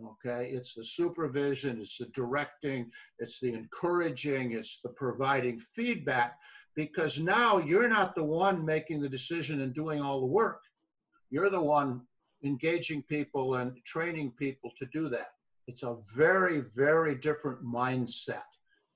Okay, 0.00 0.50
it's 0.50 0.74
the 0.74 0.84
supervision, 0.84 1.80
it's 1.80 1.98
the 1.98 2.06
directing, 2.06 2.88
it's 3.18 3.40
the 3.40 3.52
encouraging, 3.52 4.52
it's 4.52 4.78
the 4.84 4.90
providing 4.90 5.60
feedback 5.74 6.38
because 6.76 7.18
now 7.18 7.58
you're 7.58 7.88
not 7.88 8.14
the 8.14 8.22
one 8.22 8.64
making 8.64 9.00
the 9.00 9.08
decision 9.08 9.62
and 9.62 9.74
doing 9.74 10.00
all 10.00 10.20
the 10.20 10.26
work. 10.26 10.60
You're 11.30 11.50
the 11.50 11.60
one 11.60 12.02
engaging 12.44 13.02
people 13.02 13.56
and 13.56 13.76
training 13.84 14.32
people 14.38 14.70
to 14.78 14.86
do 14.92 15.08
that. 15.08 15.32
It's 15.66 15.82
a 15.82 15.96
very, 16.14 16.62
very 16.76 17.16
different 17.16 17.64
mindset. 17.64 18.42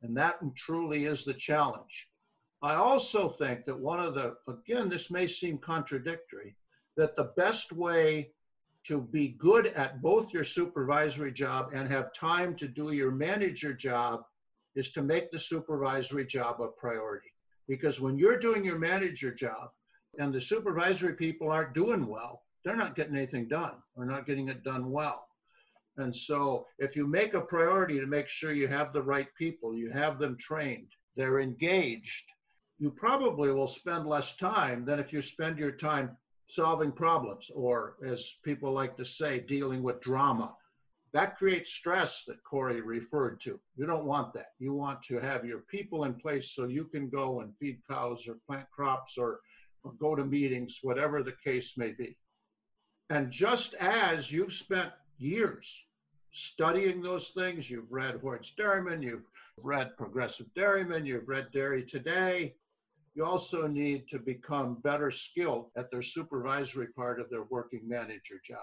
And 0.03 0.17
that 0.17 0.39
truly 0.57 1.05
is 1.05 1.25
the 1.25 1.35
challenge. 1.35 2.09
I 2.63 2.75
also 2.75 3.31
think 3.31 3.65
that 3.67 3.79
one 3.79 4.01
of 4.01 4.15
the, 4.15 4.37
again, 4.49 4.89
this 4.89 5.11
may 5.11 5.27
seem 5.27 5.59
contradictory, 5.59 6.57
that 6.97 7.17
the 7.17 7.33
best 7.37 7.73
way 7.73 8.31
to 8.85 9.01
be 9.01 9.29
good 9.39 9.69
at 9.69 10.03
both 10.03 10.33
your 10.33 10.45
supervisory 10.45 11.33
job 11.33 11.71
and 11.73 11.89
have 11.89 12.13
time 12.15 12.57
to 12.57 12.69
do 12.69 12.93
your 12.93 13.11
manager 13.13 13.73
job 13.73 14.23
is 14.75 14.91
to 14.93 15.03
make 15.03 15.31
the 15.31 15.39
supervisory 15.39 16.27
job 16.27 16.61
a 16.61 16.69
priority. 16.69 17.33
Because 17.69 18.01
when 18.01 18.19
you're 18.19 18.39
doing 18.39 18.65
your 18.65 18.79
manager 18.79 19.33
job 19.33 19.71
and 20.19 20.35
the 20.35 20.41
supervisory 20.41 21.15
people 21.15 21.49
aren't 21.49 21.75
doing 21.75 22.07
well, 22.07 22.43
they're 22.65 22.77
not 22.77 22.97
getting 22.97 23.17
anything 23.17 23.49
done 23.49 23.75
or 23.97 24.05
not 24.05 24.27
getting 24.27 24.49
it 24.49 24.65
done 24.65 24.91
well. 24.91 25.27
And 25.99 26.15
so 26.15 26.67
if 26.79 26.97
you 26.97 27.07
make 27.07 27.35
a 27.35 27.41
priority 27.41 28.01
to 28.01 28.07
make 28.07 28.29
sure 28.29 28.53
you 28.53 28.69
have 28.69 28.93
the 28.93 29.03
right 29.03 29.29
people, 29.37 29.75
you 29.77 29.91
have 29.91 30.19
them 30.19 30.37
trained, 30.39 30.89
they're 31.17 31.41
engaged, 31.41 32.25
you 32.79 32.91
probably 32.91 33.53
will 33.53 33.69
spend 33.69 34.07
less 34.07 34.35
time 34.37 34.85
than 34.85 34.99
if 34.99 35.13
you 35.13 35.23
spend 35.23 35.59
your 35.59 35.73
time 35.73 36.17
solving 36.49 36.93
problems, 36.93 37.51
or 37.55 37.97
as 38.05 38.37
people 38.43 38.73
like 38.73 38.97
to 38.97 39.05
say, 39.05 39.41
dealing 39.41 39.83
with 39.83 40.01
drama. 40.01 40.55
That 41.13 41.37
creates 41.37 41.71
stress 41.71 42.25
that 42.27 42.43
Corey 42.43 42.81
referred 42.81 43.41
to. 43.43 43.61
You 43.77 43.87
don't 43.87 44.07
want 44.07 44.33
that. 44.35 44.53
You 44.59 44.73
want 44.73 45.03
to 45.05 45.19
have 45.19 45.45
your 45.45 45.61
people 45.61 46.05
in 46.05 46.15
place 46.15 46.53
so 46.53 46.67
you 46.67 46.85
can 46.85 47.11
go 47.11 47.41
and 47.41 47.55
feed 47.59 47.81
cows 47.89 48.27
or 48.27 48.39
plant 48.47 48.67
crops 48.71 49.19
or, 49.19 49.41
or 49.85 49.93
go 49.93 50.15
to 50.15 50.25
meetings, 50.25 50.79
whatever 50.83 51.23
the 51.23 51.35
case 51.45 51.75
may 51.77 51.93
be. 51.93 52.17
And 53.11 53.31
just 53.31 53.75
as 53.75 54.33
you've 54.33 54.55
spent 54.55 54.91
years 55.23 55.85
studying 56.33 57.03
those 57.03 57.29
things, 57.29 57.71
you've 57.71 57.91
read 57.91 58.17
Hoard's 58.17 58.53
Dairyman, 58.57 59.03
you've 59.03 59.27
read 59.63 59.97
Progressive 59.97 60.47
Dairyman, 60.55 61.07
you've 61.07 61.29
read 61.29 61.49
Dairy 61.53 61.85
Today, 61.85 62.55
you 63.15 63.25
also 63.25 63.67
need 63.67 64.09
to 64.09 64.19
become 64.19 64.81
better 64.83 65.11
skilled 65.11 65.71
at 65.77 65.91
their 65.91 66.03
supervisory 66.03 66.89
part 66.97 67.21
of 67.21 67.29
their 67.29 67.45
working 67.45 67.87
manager 67.87 68.41
job. 68.45 68.59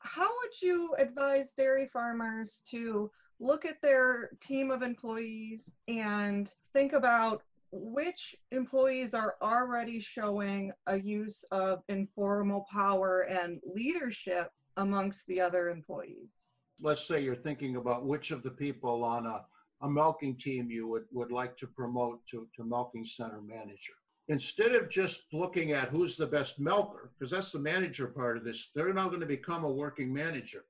How 0.00 0.26
would 0.26 0.60
you 0.60 0.94
advise 0.98 1.52
dairy 1.52 1.88
farmers 1.92 2.62
to 2.70 3.10
look 3.38 3.64
at 3.64 3.80
their 3.82 4.30
team 4.40 4.70
of 4.70 4.82
employees 4.82 5.70
and 5.86 6.52
think 6.72 6.92
about 6.92 7.42
which 7.70 8.34
employees 8.50 9.14
are 9.14 9.36
already 9.42 10.00
showing 10.00 10.72
a 10.86 10.98
use 10.98 11.44
of 11.50 11.82
informal 11.88 12.66
power 12.72 13.22
and 13.22 13.60
leadership 13.64 14.50
amongst 14.76 15.26
the 15.26 15.40
other 15.40 15.68
employees? 15.68 16.44
Let's 16.80 17.06
say 17.06 17.22
you're 17.22 17.34
thinking 17.34 17.76
about 17.76 18.04
which 18.04 18.30
of 18.30 18.42
the 18.42 18.50
people 18.50 19.02
on 19.04 19.26
a 19.26 19.44
a 19.82 19.88
milking 19.88 20.36
team 20.36 20.70
you 20.70 20.86
would, 20.86 21.04
would 21.12 21.30
like 21.30 21.56
to 21.58 21.66
promote 21.66 22.24
to, 22.26 22.48
to 22.56 22.64
milking 22.64 23.04
center 23.04 23.40
manager. 23.42 23.92
Instead 24.28 24.72
of 24.72 24.88
just 24.88 25.22
looking 25.32 25.72
at 25.72 25.88
who's 25.88 26.16
the 26.16 26.26
best 26.26 26.58
milker, 26.58 27.12
because 27.16 27.30
that's 27.30 27.52
the 27.52 27.58
manager 27.58 28.06
part 28.06 28.36
of 28.36 28.44
this, 28.44 28.70
they're 28.74 28.92
now 28.92 29.08
going 29.08 29.20
to 29.20 29.26
become 29.26 29.64
a 29.64 29.70
working 29.70 30.12
manager. 30.12 30.64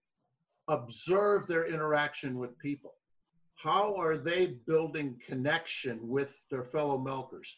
Observe 0.69 1.47
their 1.47 1.67
interaction 1.67 2.39
with 2.39 2.59
people. 2.59 2.95
How 3.55 3.95
are 3.95 4.19
they 4.19 4.59
building 4.67 5.19
connection 5.27 6.07
with 6.07 6.35
their 6.51 6.65
fellow 6.65 6.99
milkers? 6.99 7.57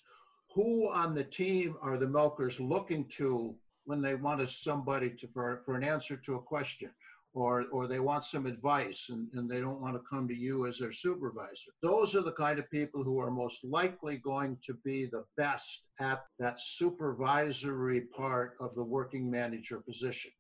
Who 0.54 0.88
on 0.90 1.14
the 1.14 1.24
team 1.24 1.76
are 1.82 1.96
the 1.96 2.06
milkers 2.06 2.60
looking 2.60 3.06
to 3.16 3.54
when 3.88 4.02
they 4.02 4.14
want 4.14 4.46
somebody 4.48 5.10
to, 5.18 5.26
for, 5.28 5.62
for 5.64 5.74
an 5.74 5.82
answer 5.82 6.16
to 6.16 6.34
a 6.34 6.42
question? 6.42 6.90
or, 7.34 7.66
or 7.70 7.86
they 7.86 8.00
want 8.00 8.24
some 8.24 8.46
advice 8.46 9.06
and, 9.10 9.28
and 9.34 9.48
they 9.48 9.60
don't 9.60 9.80
want 9.80 9.94
to 9.94 10.02
come 10.10 10.26
to 10.26 10.34
you 10.34 10.66
as 10.66 10.78
their 10.78 10.92
supervisor. 10.92 11.70
Those 11.82 12.16
are 12.16 12.22
the 12.22 12.32
kind 12.32 12.58
of 12.58 12.70
people 12.70 13.04
who 13.04 13.20
are 13.20 13.30
most 13.30 13.62
likely 13.64 14.16
going 14.16 14.58
to 14.66 14.74
be 14.84 15.06
the 15.06 15.24
best 15.36 15.82
at 16.00 16.24
that 16.38 16.58
supervisory 16.58 18.02
part 18.16 18.56
of 18.60 18.74
the 18.74 18.82
working 18.82 19.30
manager 19.30 19.80
position. 19.80 20.30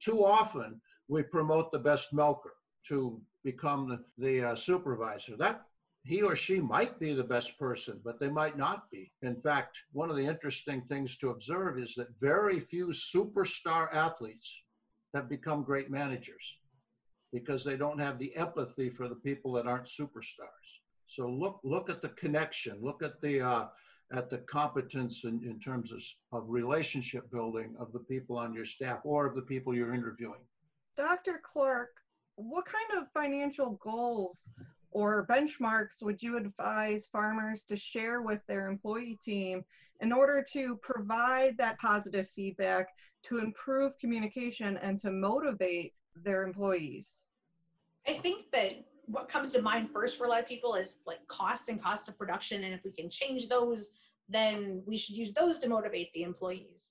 Too 0.00 0.24
often, 0.24 0.80
we 1.08 1.22
promote 1.22 1.70
the 1.70 1.78
best 1.78 2.12
milker 2.12 2.54
to 2.88 3.20
become 3.44 3.88
the, 3.88 4.04
the 4.18 4.50
uh, 4.50 4.56
supervisor. 4.56 5.36
That 5.36 5.62
he 6.04 6.22
or 6.22 6.34
she 6.34 6.60
might 6.60 6.98
be 6.98 7.14
the 7.14 7.22
best 7.22 7.58
person, 7.58 8.00
but 8.04 8.18
they 8.18 8.28
might 8.28 8.56
not 8.56 8.90
be. 8.90 9.12
In 9.22 9.40
fact, 9.40 9.78
one 9.92 10.10
of 10.10 10.16
the 10.16 10.26
interesting 10.26 10.82
things 10.82 11.16
to 11.18 11.30
observe 11.30 11.78
is 11.78 11.94
that 11.94 12.08
very 12.20 12.60
few 12.60 12.88
superstar 12.88 13.92
athletes 13.94 14.62
have 15.14 15.28
become 15.28 15.62
great 15.62 15.90
managers 15.90 16.56
because 17.32 17.64
they 17.64 17.76
don't 17.76 18.00
have 18.00 18.18
the 18.18 18.34
empathy 18.36 18.90
for 18.90 19.08
the 19.08 19.14
people 19.14 19.52
that 19.52 19.66
aren't 19.66 19.86
superstars. 19.86 20.68
So 21.06 21.28
look 21.28 21.60
look 21.62 21.88
at 21.88 22.02
the 22.02 22.08
connection, 22.10 22.78
look 22.80 23.02
at 23.02 23.20
the 23.20 23.40
uh, 23.40 23.66
at 24.12 24.28
the 24.28 24.38
competence 24.38 25.24
in, 25.24 25.42
in 25.44 25.58
terms 25.58 25.92
of, 25.92 26.02
of 26.32 26.48
relationship 26.48 27.30
building 27.30 27.74
of 27.78 27.92
the 27.92 28.00
people 28.00 28.36
on 28.36 28.52
your 28.52 28.64
staff 28.64 29.00
or 29.04 29.26
of 29.26 29.34
the 29.34 29.42
people 29.42 29.74
you're 29.74 29.94
interviewing. 29.94 30.40
Dr. 30.96 31.40
Clark, 31.42 31.90
what 32.36 32.66
kind 32.66 33.02
of 33.02 33.10
financial 33.12 33.78
goals 33.82 34.52
or 34.92 35.26
benchmarks 35.26 36.02
would 36.02 36.22
you 36.22 36.36
advise 36.36 37.06
farmers 37.06 37.64
to 37.64 37.76
share 37.76 38.22
with 38.22 38.40
their 38.46 38.68
employee 38.68 39.18
team 39.24 39.64
in 40.00 40.12
order 40.12 40.44
to 40.52 40.76
provide 40.82 41.56
that 41.58 41.78
positive 41.78 42.26
feedback 42.34 42.88
to 43.24 43.38
improve 43.38 43.98
communication 43.98 44.76
and 44.78 44.98
to 44.98 45.10
motivate 45.10 45.94
their 46.16 46.42
employees? 46.42 47.24
I 48.06 48.14
think 48.14 48.50
that 48.52 48.84
what 49.06 49.28
comes 49.28 49.50
to 49.52 49.62
mind 49.62 49.90
first 49.92 50.16
for 50.16 50.24
a 50.24 50.28
lot 50.28 50.40
of 50.40 50.48
people 50.48 50.74
is 50.74 50.98
like 51.06 51.26
costs 51.28 51.68
and 51.68 51.82
cost 51.82 52.08
of 52.08 52.18
production. 52.18 52.64
And 52.64 52.74
if 52.74 52.84
we 52.84 52.92
can 52.92 53.08
change 53.10 53.48
those, 53.48 53.92
then 54.28 54.82
we 54.86 54.96
should 54.96 55.16
use 55.16 55.32
those 55.32 55.58
to 55.60 55.68
motivate 55.68 56.12
the 56.12 56.22
employees. 56.22 56.90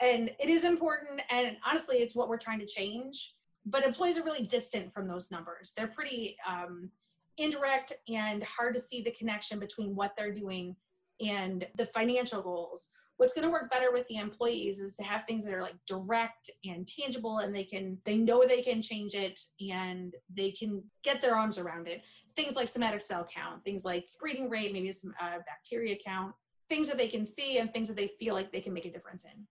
And 0.00 0.30
it 0.40 0.48
is 0.48 0.64
important. 0.64 1.20
And 1.30 1.56
honestly, 1.68 1.96
it's 1.96 2.14
what 2.14 2.28
we're 2.28 2.38
trying 2.38 2.58
to 2.60 2.66
change. 2.66 3.34
But 3.64 3.84
employees 3.84 4.18
are 4.18 4.24
really 4.24 4.42
distant 4.42 4.92
from 4.92 5.06
those 5.06 5.30
numbers. 5.30 5.72
They're 5.76 5.86
pretty 5.86 6.36
um, 6.48 6.90
indirect 7.38 7.92
and 8.08 8.42
hard 8.44 8.74
to 8.74 8.80
see 8.80 9.02
the 9.02 9.10
connection 9.12 9.58
between 9.58 9.94
what 9.94 10.12
they're 10.16 10.34
doing 10.34 10.76
and 11.20 11.66
the 11.76 11.86
financial 11.86 12.42
goals 12.42 12.90
what's 13.22 13.34
going 13.34 13.46
to 13.46 13.52
work 13.52 13.70
better 13.70 13.92
with 13.92 14.06
the 14.08 14.16
employees 14.16 14.80
is 14.80 14.96
to 14.96 15.04
have 15.04 15.22
things 15.26 15.44
that 15.44 15.54
are 15.54 15.62
like 15.62 15.76
direct 15.86 16.50
and 16.64 16.88
tangible 16.88 17.38
and 17.38 17.54
they 17.54 17.62
can 17.62 17.96
they 18.04 18.16
know 18.16 18.44
they 18.44 18.62
can 18.62 18.82
change 18.82 19.14
it 19.14 19.38
and 19.70 20.14
they 20.34 20.50
can 20.50 20.82
get 21.04 21.22
their 21.22 21.36
arms 21.36 21.56
around 21.56 21.86
it 21.86 22.02
things 22.34 22.56
like 22.56 22.66
somatic 22.66 23.00
cell 23.00 23.26
count 23.32 23.62
things 23.64 23.84
like 23.84 24.06
breeding 24.18 24.50
rate 24.50 24.72
maybe 24.72 24.90
some 24.90 25.14
uh, 25.22 25.38
bacteria 25.46 25.96
count 26.04 26.34
things 26.68 26.88
that 26.88 26.98
they 26.98 27.08
can 27.08 27.24
see 27.24 27.58
and 27.58 27.72
things 27.72 27.86
that 27.86 27.96
they 27.96 28.10
feel 28.18 28.34
like 28.34 28.50
they 28.50 28.60
can 28.60 28.72
make 28.72 28.86
a 28.86 28.92
difference 28.92 29.24
in 29.24 29.46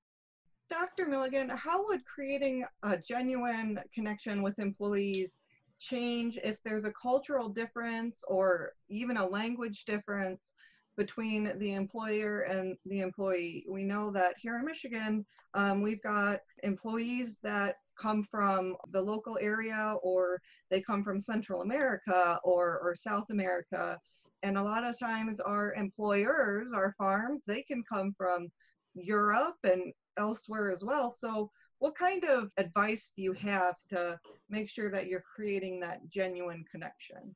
Dr. 0.69 1.05
Milligan, 1.05 1.49
how 1.49 1.85
would 1.85 1.99
creating 2.05 2.63
a 2.83 2.97
genuine 2.97 3.77
connection 3.93 4.41
with 4.41 4.57
employees 4.57 5.35
change 5.81 6.37
if 6.43 6.57
there's 6.63 6.85
a 6.85 6.93
cultural 7.01 7.49
difference 7.49 8.23
or 8.27 8.73
even 8.87 9.17
a 9.17 9.27
language 9.27 9.83
difference 9.85 10.53
between 10.95 11.57
the 11.57 11.73
employer 11.73 12.41
and 12.41 12.77
the 12.85 12.99
employee. 12.99 13.65
We 13.67 13.83
know 13.83 14.11
that 14.11 14.35
here 14.37 14.57
in 14.57 14.65
Michigan, 14.65 15.25
um, 15.53 15.81
we've 15.81 16.03
got 16.03 16.41
employees 16.63 17.37
that 17.43 17.77
come 17.99 18.23
from 18.29 18.75
the 18.91 19.01
local 19.01 19.37
area 19.41 19.95
or 20.03 20.39
they 20.69 20.81
come 20.81 21.03
from 21.03 21.19
Central 21.19 21.61
America 21.61 22.39
or, 22.43 22.79
or 22.79 22.95
South 22.95 23.29
America. 23.31 23.97
And 24.43 24.57
a 24.57 24.63
lot 24.63 24.83
of 24.83 24.99
times 24.99 25.39
our 25.39 25.73
employers, 25.73 26.71
our 26.73 26.93
farms, 26.97 27.43
they 27.45 27.63
can 27.63 27.83
come 27.91 28.13
from 28.17 28.49
Europe 28.93 29.57
and 29.63 29.93
elsewhere 30.17 30.71
as 30.71 30.83
well. 30.83 31.11
So 31.11 31.51
what 31.81 31.95
kind 31.95 32.23
of 32.25 32.51
advice 32.57 33.11
do 33.15 33.23
you 33.23 33.33
have 33.33 33.75
to 33.89 34.19
make 34.51 34.69
sure 34.69 34.91
that 34.91 35.07
you're 35.07 35.23
creating 35.35 35.79
that 35.79 36.07
genuine 36.07 36.63
connection? 36.71 37.35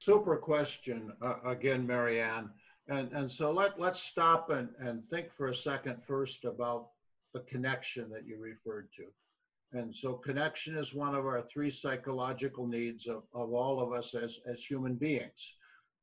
Super 0.00 0.36
question 0.36 1.12
uh, 1.22 1.36
again, 1.46 1.86
Marianne. 1.86 2.50
And, 2.88 3.12
and 3.12 3.30
so 3.30 3.52
let, 3.52 3.78
let's 3.78 4.02
stop 4.02 4.50
and, 4.50 4.70
and 4.80 5.08
think 5.08 5.32
for 5.32 5.48
a 5.48 5.54
second 5.54 6.02
first 6.04 6.44
about 6.44 6.88
the 7.32 7.40
connection 7.40 8.10
that 8.10 8.26
you 8.26 8.38
referred 8.40 8.88
to. 8.96 9.04
And 9.78 9.94
so 9.94 10.14
connection 10.14 10.76
is 10.76 10.92
one 10.92 11.14
of 11.14 11.24
our 11.24 11.42
three 11.42 11.70
psychological 11.70 12.66
needs 12.66 13.06
of, 13.06 13.22
of 13.32 13.52
all 13.52 13.80
of 13.80 13.92
us 13.92 14.16
as, 14.16 14.40
as 14.52 14.64
human 14.64 14.96
beings. 14.96 15.54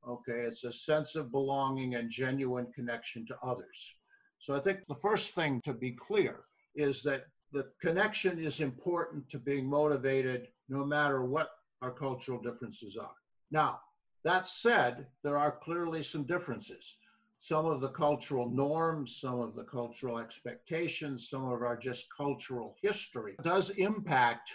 Okay, 0.07 0.39
it's 0.47 0.63
a 0.63 0.71
sense 0.71 1.15
of 1.15 1.31
belonging 1.31 1.95
and 1.95 2.09
genuine 2.09 2.67
connection 2.73 3.25
to 3.27 3.35
others. 3.43 3.93
So 4.39 4.55
I 4.55 4.61
think 4.61 4.87
the 4.87 4.95
first 4.95 5.35
thing 5.35 5.59
to 5.65 5.73
be 5.73 5.91
clear 5.91 6.45
is 6.75 7.03
that 7.03 7.25
the 7.53 7.69
connection 7.79 8.39
is 8.39 8.59
important 8.59 9.29
to 9.29 9.37
being 9.37 9.69
motivated 9.69 10.47
no 10.69 10.83
matter 10.83 11.23
what 11.23 11.51
our 11.81 11.91
cultural 11.91 12.41
differences 12.41 12.97
are. 12.97 13.15
Now, 13.51 13.79
that 14.23 14.47
said, 14.47 15.05
there 15.23 15.37
are 15.37 15.59
clearly 15.63 16.01
some 16.01 16.23
differences. 16.23 16.95
Some 17.39 17.65
of 17.65 17.81
the 17.81 17.89
cultural 17.89 18.49
norms, 18.49 19.19
some 19.21 19.39
of 19.39 19.53
the 19.53 19.65
cultural 19.65 20.17
expectations, 20.17 21.29
some 21.29 21.43
of 21.45 21.61
our 21.61 21.77
just 21.77 22.05
cultural 22.15 22.75
history 22.81 23.35
does 23.43 23.69
impact 23.71 24.49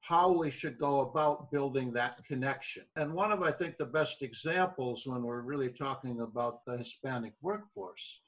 how 0.00 0.32
we 0.32 0.50
should 0.50 0.78
go 0.78 1.00
about 1.00 1.50
building 1.50 1.92
that 1.92 2.24
connection. 2.24 2.84
And 2.96 3.12
one 3.12 3.32
of, 3.32 3.42
I 3.42 3.52
think, 3.52 3.76
the 3.76 3.84
best 3.84 4.22
examples 4.22 5.06
when 5.06 5.22
we're 5.22 5.42
really 5.42 5.70
talking 5.70 6.20
about 6.20 6.64
the 6.64 6.78
Hispanic 6.78 7.34
workforce, 7.42 8.20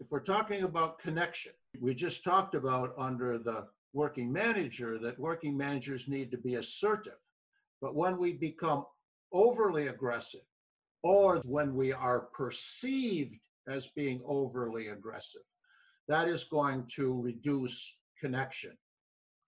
if 0.00 0.06
we're 0.10 0.20
talking 0.20 0.62
about 0.62 0.98
connection, 0.98 1.52
we 1.80 1.94
just 1.94 2.24
talked 2.24 2.54
about 2.54 2.94
under 2.98 3.38
the 3.38 3.66
working 3.92 4.32
manager 4.32 4.98
that 4.98 5.18
working 5.18 5.56
managers 5.56 6.08
need 6.08 6.30
to 6.30 6.38
be 6.38 6.56
assertive. 6.56 7.18
But 7.80 7.94
when 7.94 8.18
we 8.18 8.32
become 8.32 8.84
overly 9.32 9.88
aggressive 9.88 10.40
or 11.02 11.42
when 11.44 11.74
we 11.74 11.92
are 11.92 12.20
perceived 12.32 13.36
as 13.68 13.88
being 13.88 14.22
overly 14.26 14.88
aggressive. 14.88 15.42
That 16.08 16.28
is 16.28 16.44
going 16.44 16.86
to 16.96 17.20
reduce 17.20 17.96
connection. 18.20 18.76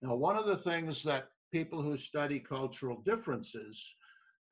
Now, 0.01 0.15
one 0.15 0.35
of 0.35 0.45
the 0.45 0.57
things 0.57 1.03
that 1.03 1.29
people 1.51 1.81
who 1.81 1.97
study 1.97 2.39
cultural 2.39 3.01
differences 3.05 3.95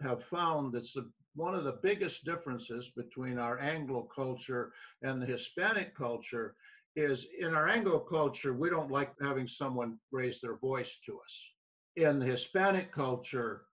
have 0.01 0.23
found 0.23 0.73
that's 0.73 0.93
the, 0.93 1.09
one 1.35 1.55
of 1.55 1.63
the 1.63 1.79
biggest 1.83 2.25
differences 2.25 2.91
between 2.95 3.37
our 3.37 3.59
Anglo 3.59 4.07
culture 4.13 4.71
and 5.01 5.21
the 5.21 5.25
Hispanic 5.25 5.95
culture 5.95 6.55
is 6.95 7.27
in 7.39 7.53
our 7.53 7.67
Anglo 7.67 7.99
culture, 7.99 8.53
we 8.53 8.69
don't 8.69 8.91
like 8.91 9.11
having 9.21 9.47
someone 9.47 9.97
raise 10.11 10.39
their 10.39 10.55
voice 10.55 10.99
to 11.05 11.19
us. 11.19 11.51
In 11.97 12.19
the 12.19 12.25
Hispanic 12.25 12.91
culture, 12.91 13.63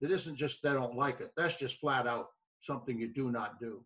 it 0.00 0.10
isn't 0.10 0.36
just 0.36 0.62
they 0.62 0.72
don't 0.72 0.96
like 0.96 1.20
it. 1.20 1.32
That's 1.36 1.56
just 1.56 1.80
flat 1.80 2.06
out 2.06 2.28
something 2.60 2.98
you 2.98 3.08
do 3.08 3.30
not 3.30 3.58
do. 3.60 3.82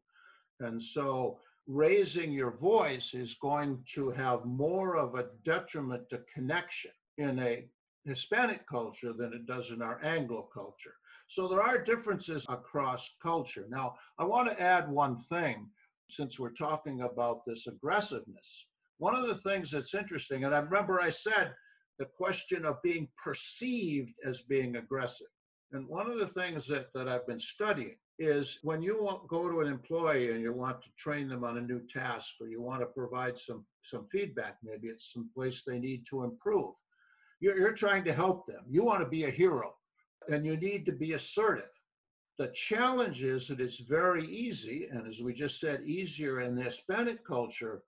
And 0.59 0.83
so 0.83 1.39
raising 1.67 2.33
your 2.33 2.51
voice 2.51 3.15
is 3.15 3.35
going 3.41 3.85
to 3.95 4.11
have 4.11 4.45
more 4.45 4.97
of 4.97 5.15
a 5.15 5.29
detriment 5.45 6.09
to 6.11 6.23
connection 6.35 6.91
in 7.19 7.39
a 7.39 7.67
Hispanic 8.05 8.67
culture 8.67 9.13
than 9.13 9.33
it 9.33 9.47
does 9.47 9.71
in 9.71 9.83
our 9.83 10.03
Anglo 10.03 10.49
culture. 10.53 10.95
So 11.31 11.47
there 11.47 11.63
are 11.63 11.79
differences 11.79 12.45
across 12.49 13.09
culture. 13.23 13.65
Now, 13.71 13.95
I 14.19 14.25
want 14.25 14.49
to 14.49 14.61
add 14.61 14.91
one 14.91 15.17
thing 15.17 15.71
since 16.09 16.41
we're 16.41 16.51
talking 16.51 17.03
about 17.03 17.47
this 17.47 17.69
aggressiveness. 17.69 18.67
One 18.99 19.15
of 19.15 19.29
the 19.29 19.39
things 19.49 19.71
that's 19.71 19.95
interesting, 19.95 20.43
and 20.43 20.53
I 20.53 20.59
remember 20.59 21.01
I 21.01 21.11
said 21.11 21.55
the 22.01 22.07
question 22.07 22.65
of 22.65 22.83
being 22.83 23.07
perceived 23.23 24.13
as 24.25 24.41
being 24.41 24.75
aggressive. 24.75 25.29
And 25.71 25.87
one 25.87 26.11
of 26.11 26.19
the 26.19 26.27
things 26.27 26.67
that, 26.67 26.93
that 26.95 27.07
I've 27.07 27.29
been 27.29 27.39
studying 27.39 27.95
is 28.19 28.59
when 28.65 28.83
you 28.83 29.01
want, 29.01 29.29
go 29.29 29.49
to 29.49 29.61
an 29.61 29.69
employee 29.69 30.33
and 30.33 30.41
you 30.41 30.53
want 30.53 30.83
to 30.83 30.91
train 30.99 31.29
them 31.29 31.45
on 31.45 31.59
a 31.59 31.63
new 31.63 31.81
task 31.87 32.35
or 32.41 32.49
you 32.49 32.61
want 32.61 32.81
to 32.81 32.87
provide 32.87 33.39
some, 33.39 33.65
some 33.83 34.09
feedback, 34.11 34.57
maybe 34.65 34.89
it's 34.89 35.13
some 35.13 35.31
place 35.33 35.63
they 35.65 35.79
need 35.79 36.05
to 36.11 36.25
improve. 36.25 36.75
You're, 37.39 37.57
you're 37.57 37.73
trying 37.73 38.03
to 38.07 38.13
help 38.13 38.49
them. 38.49 38.65
You 38.69 38.83
want 38.83 38.99
to 38.99 39.09
be 39.09 39.27
a 39.27 39.31
hero 39.31 39.75
and 40.29 40.45
you 40.45 40.57
need 40.57 40.85
to 40.87 40.93
be 40.93 41.13
assertive. 41.13 41.71
The 42.39 42.49
challenge 42.49 43.23
is 43.23 43.49
that 43.49 43.61
it's 43.61 43.79
very 43.81 44.27
easy, 44.27 44.89
and 44.91 45.07
as 45.07 45.21
we 45.21 45.33
just 45.35 45.61
said, 45.61 45.83
easier 45.85 46.41
in 46.41 46.55
the 46.55 46.63
Hispanic 46.63 47.25
culture 47.25 47.83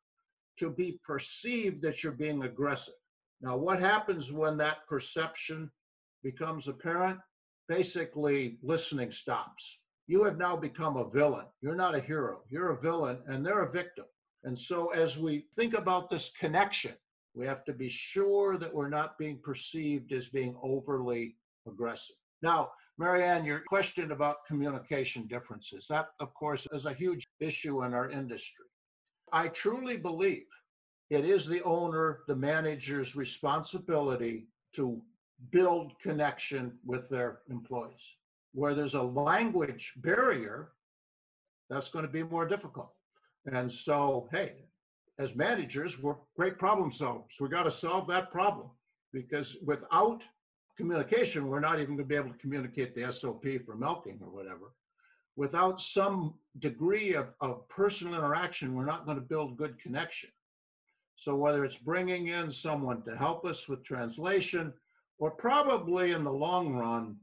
to 0.59 0.71
be 0.71 1.01
perceived 1.05 1.83
that 1.83 2.03
you're 2.03 2.12
being 2.12 2.42
aggressive. 2.45 2.95
Now, 3.40 3.57
what 3.57 3.81
happens 3.81 4.31
when 4.31 4.57
that 4.59 4.87
perception 4.88 5.71
becomes 6.23 6.68
apparent? 6.68 7.18
basically 7.68 8.59
listening 8.62 9.11
stops. 9.11 9.79
You 10.07 10.25
have 10.25 10.37
now 10.37 10.57
become 10.57 10.97
a 10.97 11.09
villain. 11.09 11.47
You're 11.61 11.75
not 11.75 11.95
a 11.95 12.01
hero. 12.01 12.42
You're 12.51 12.73
a 12.73 12.81
villain, 12.81 13.18
and 13.27 13.45
they're 13.45 13.62
a 13.62 13.73
victim. 13.73 14.05
And 14.45 14.59
so, 14.59 14.88
as 14.88 15.16
we 15.16 15.47
think 15.57 15.75
about 15.75 16.11
this 16.11 16.33
connection, 16.38 16.92
we 17.35 17.47
have 17.47 17.64
to 17.64 17.73
be 17.73 17.88
sure 17.88 18.59
that 18.59 18.75
we're 18.75 18.88
not 18.88 19.16
being 19.16 19.38
perceived 19.42 20.12
as 20.12 20.29
being 20.29 20.57
overly 20.62 21.37
aggressive. 21.66 22.16
Now, 22.42 22.72
Marianne, 22.98 23.44
your 23.44 23.61
question 23.61 24.12
about 24.12 24.44
communication 24.46 25.26
differences, 25.26 25.87
that, 25.88 26.09
of 26.20 26.35
course, 26.35 26.66
is 26.72 26.87
a 26.87 26.92
huge 26.92 27.26
issue 27.40 27.85
in 27.85 27.94
our 27.94 28.11
industry. 28.11 28.66
I 29.33 29.48
truly 29.48 29.96
believe 29.96 30.46
it 31.09 31.24
is 31.24 31.46
the 31.46 31.62
owner, 31.62 32.20
the 32.26 32.37
manager's 32.37 33.16
responsibility 33.16 34.48
to 34.74 35.00
build 35.50 35.92
connection 36.00 36.78
with 36.85 37.09
their 37.09 37.40
employees. 37.50 38.16
Where 38.55 38.74
there's 38.74 38.94
a 38.94 39.02
language 39.02 39.92
barrier, 39.96 40.72
that's 41.70 41.88
going 41.88 42.05
to 42.05 42.12
be 42.12 42.22
more 42.22 42.46
difficult. 42.46 42.92
And 43.46 43.70
so, 43.70 44.28
hey, 44.31 44.66
as 45.18 45.35
managers, 45.35 45.98
we're 45.98 46.16
great 46.37 46.59
problem 46.59 46.90
solvers. 46.90 47.40
We 47.40 47.48
got 47.48 47.64
to 47.64 47.70
solve 47.70 48.07
that 48.09 48.31
problem 48.31 48.70
because 49.12 49.57
without 49.64 50.22
communication, 50.76 51.48
we're 51.48 51.61
not 51.61 51.80
even 51.80 51.96
going 51.96 51.98
to 51.98 52.04
be 52.04 52.16
able 52.16 52.30
to 52.30 52.38
communicate 52.38 52.94
the 52.94 53.12
SOP 53.12 53.44
for 53.64 53.76
milking 53.76 54.18
or 54.22 54.30
whatever. 54.30 54.72
Without 55.37 55.80
some 55.80 56.35
degree 56.58 57.14
of, 57.14 57.28
of 57.40 57.66
personal 57.68 58.14
interaction, 58.14 58.74
we're 58.74 58.85
not 58.85 59.06
going 59.06 59.16
to 59.16 59.22
build 59.22 59.56
good 59.56 59.78
connection. 59.78 60.30
So 61.16 61.37
whether 61.37 61.64
it's 61.64 61.76
bringing 61.76 62.28
in 62.28 62.50
someone 62.50 63.02
to 63.04 63.16
help 63.16 63.44
us 63.44 63.68
with 63.68 63.85
translation, 63.85 64.72
or 65.18 65.30
probably 65.30 66.12
in 66.12 66.24
the 66.24 66.32
long 66.32 66.74
run, 66.74 67.16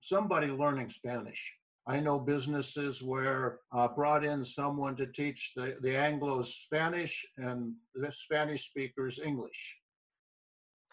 somebody 0.00 0.46
learning 0.46 0.88
Spanish. 0.88 1.52
I 1.86 2.00
know 2.00 2.18
businesses 2.18 3.02
where 3.02 3.60
uh, 3.72 3.88
brought 3.88 4.24
in 4.24 4.44
someone 4.44 4.96
to 4.96 5.06
teach 5.06 5.52
the, 5.54 5.76
the 5.82 5.90
Anglos 5.90 6.46
Spanish 6.46 7.24
and 7.36 7.74
the 7.94 8.10
Spanish 8.10 8.68
speakers 8.68 9.20
English. 9.24 9.76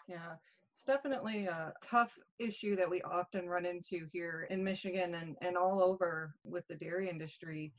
Yeah, 0.06 0.34
it's 0.86 0.96
definitely 0.96 1.46
a 1.46 1.72
tough 1.82 2.10
issue 2.38 2.76
that 2.76 2.88
we 2.88 3.00
often 3.02 3.48
run 3.48 3.64
into 3.64 4.06
here 4.12 4.46
in 4.50 4.62
Michigan 4.62 5.14
and, 5.14 5.36
and 5.40 5.56
all 5.56 5.82
over 5.82 6.34
with 6.44 6.66
the 6.68 6.74
dairy 6.74 7.08
industry. 7.08 7.72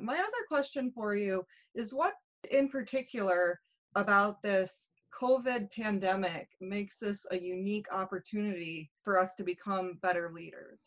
My 0.00 0.14
other 0.14 0.44
question 0.48 0.90
for 0.94 1.14
you 1.14 1.44
is 1.74 1.92
what 1.92 2.14
in 2.50 2.68
particular 2.68 3.60
about 3.94 4.42
this 4.42 4.88
COVID 5.18 5.70
pandemic 5.72 6.48
makes 6.60 6.98
this 6.98 7.26
a 7.30 7.38
unique 7.38 7.86
opportunity 7.92 8.90
for 9.04 9.18
us 9.18 9.34
to 9.36 9.44
become 9.44 9.98
better 10.02 10.30
leaders? 10.34 10.80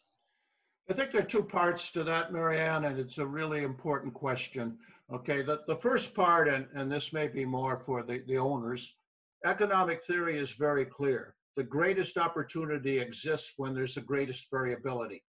I 0.89 0.93
think 0.93 1.12
there 1.12 1.21
are 1.21 1.25
two 1.25 1.43
parts 1.43 1.91
to 1.91 2.04
that, 2.04 2.34
Marianne, 2.34 2.86
and 2.86 2.99
it's 2.99 3.17
a 3.17 3.25
really 3.25 3.63
important 3.63 4.13
question. 4.13 4.78
Okay, 5.12 5.41
the, 5.41 5.62
the 5.67 5.75
first 5.75 6.13
part, 6.13 6.47
and, 6.47 6.67
and 6.73 6.91
this 6.91 7.13
may 7.13 7.28
be 7.28 7.45
more 7.45 7.80
for 7.86 8.04
the, 8.04 8.23
the 8.28 8.38
owners, 8.38 8.95
economic 9.45 10.04
theory 10.06 10.38
is 10.38 10.52
very 10.52 10.86
clear. 10.86 11.36
The 11.56 11.63
greatest 11.63 12.17
opportunity 12.17 12.99
exists 12.99 13.54
when 13.58 13.73
there's 13.73 13.95
the 13.95 14.02
greatest 14.02 14.47
variability. 14.52 15.23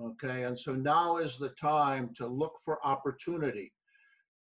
Okay, 0.00 0.44
and 0.44 0.58
so 0.58 0.74
now 0.74 1.18
is 1.18 1.36
the 1.36 1.50
time 1.50 2.10
to 2.14 2.26
look 2.26 2.54
for 2.64 2.84
opportunity. 2.86 3.72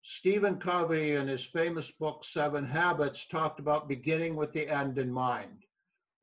Stephen 0.01 0.57
Covey, 0.57 1.13
in 1.13 1.27
his 1.27 1.45
famous 1.45 1.91
book, 1.91 2.23
Seven 2.23 2.65
Habits, 2.65 3.27
talked 3.27 3.59
about 3.59 3.89
beginning 3.89 4.35
with 4.35 4.51
the 4.53 4.67
end 4.67 4.97
in 4.97 5.11
mind. 5.11 5.65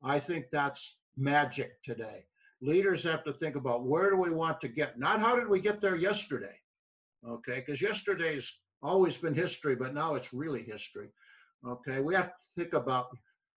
I 0.03 0.19
think 0.19 0.47
that's 0.51 0.97
magic 1.15 1.81
today. 1.83 2.25
Leaders 2.61 3.03
have 3.03 3.23
to 3.25 3.33
think 3.33 3.55
about 3.55 3.85
where 3.85 4.09
do 4.09 4.17
we 4.17 4.31
want 4.31 4.59
to 4.61 4.67
get, 4.67 4.97
not 4.97 5.19
how 5.19 5.35
did 5.35 5.47
we 5.47 5.59
get 5.59 5.81
there 5.81 5.95
yesterday, 5.95 6.59
okay? 7.27 7.63
Because 7.65 7.81
yesterday's 7.81 8.51
always 8.81 9.17
been 9.17 9.35
history, 9.35 9.75
but 9.75 9.93
now 9.93 10.15
it's 10.15 10.33
really 10.33 10.63
history, 10.63 11.09
okay? 11.67 11.99
We 11.99 12.15
have 12.15 12.27
to 12.27 12.33
think 12.57 12.73
about, 12.73 13.07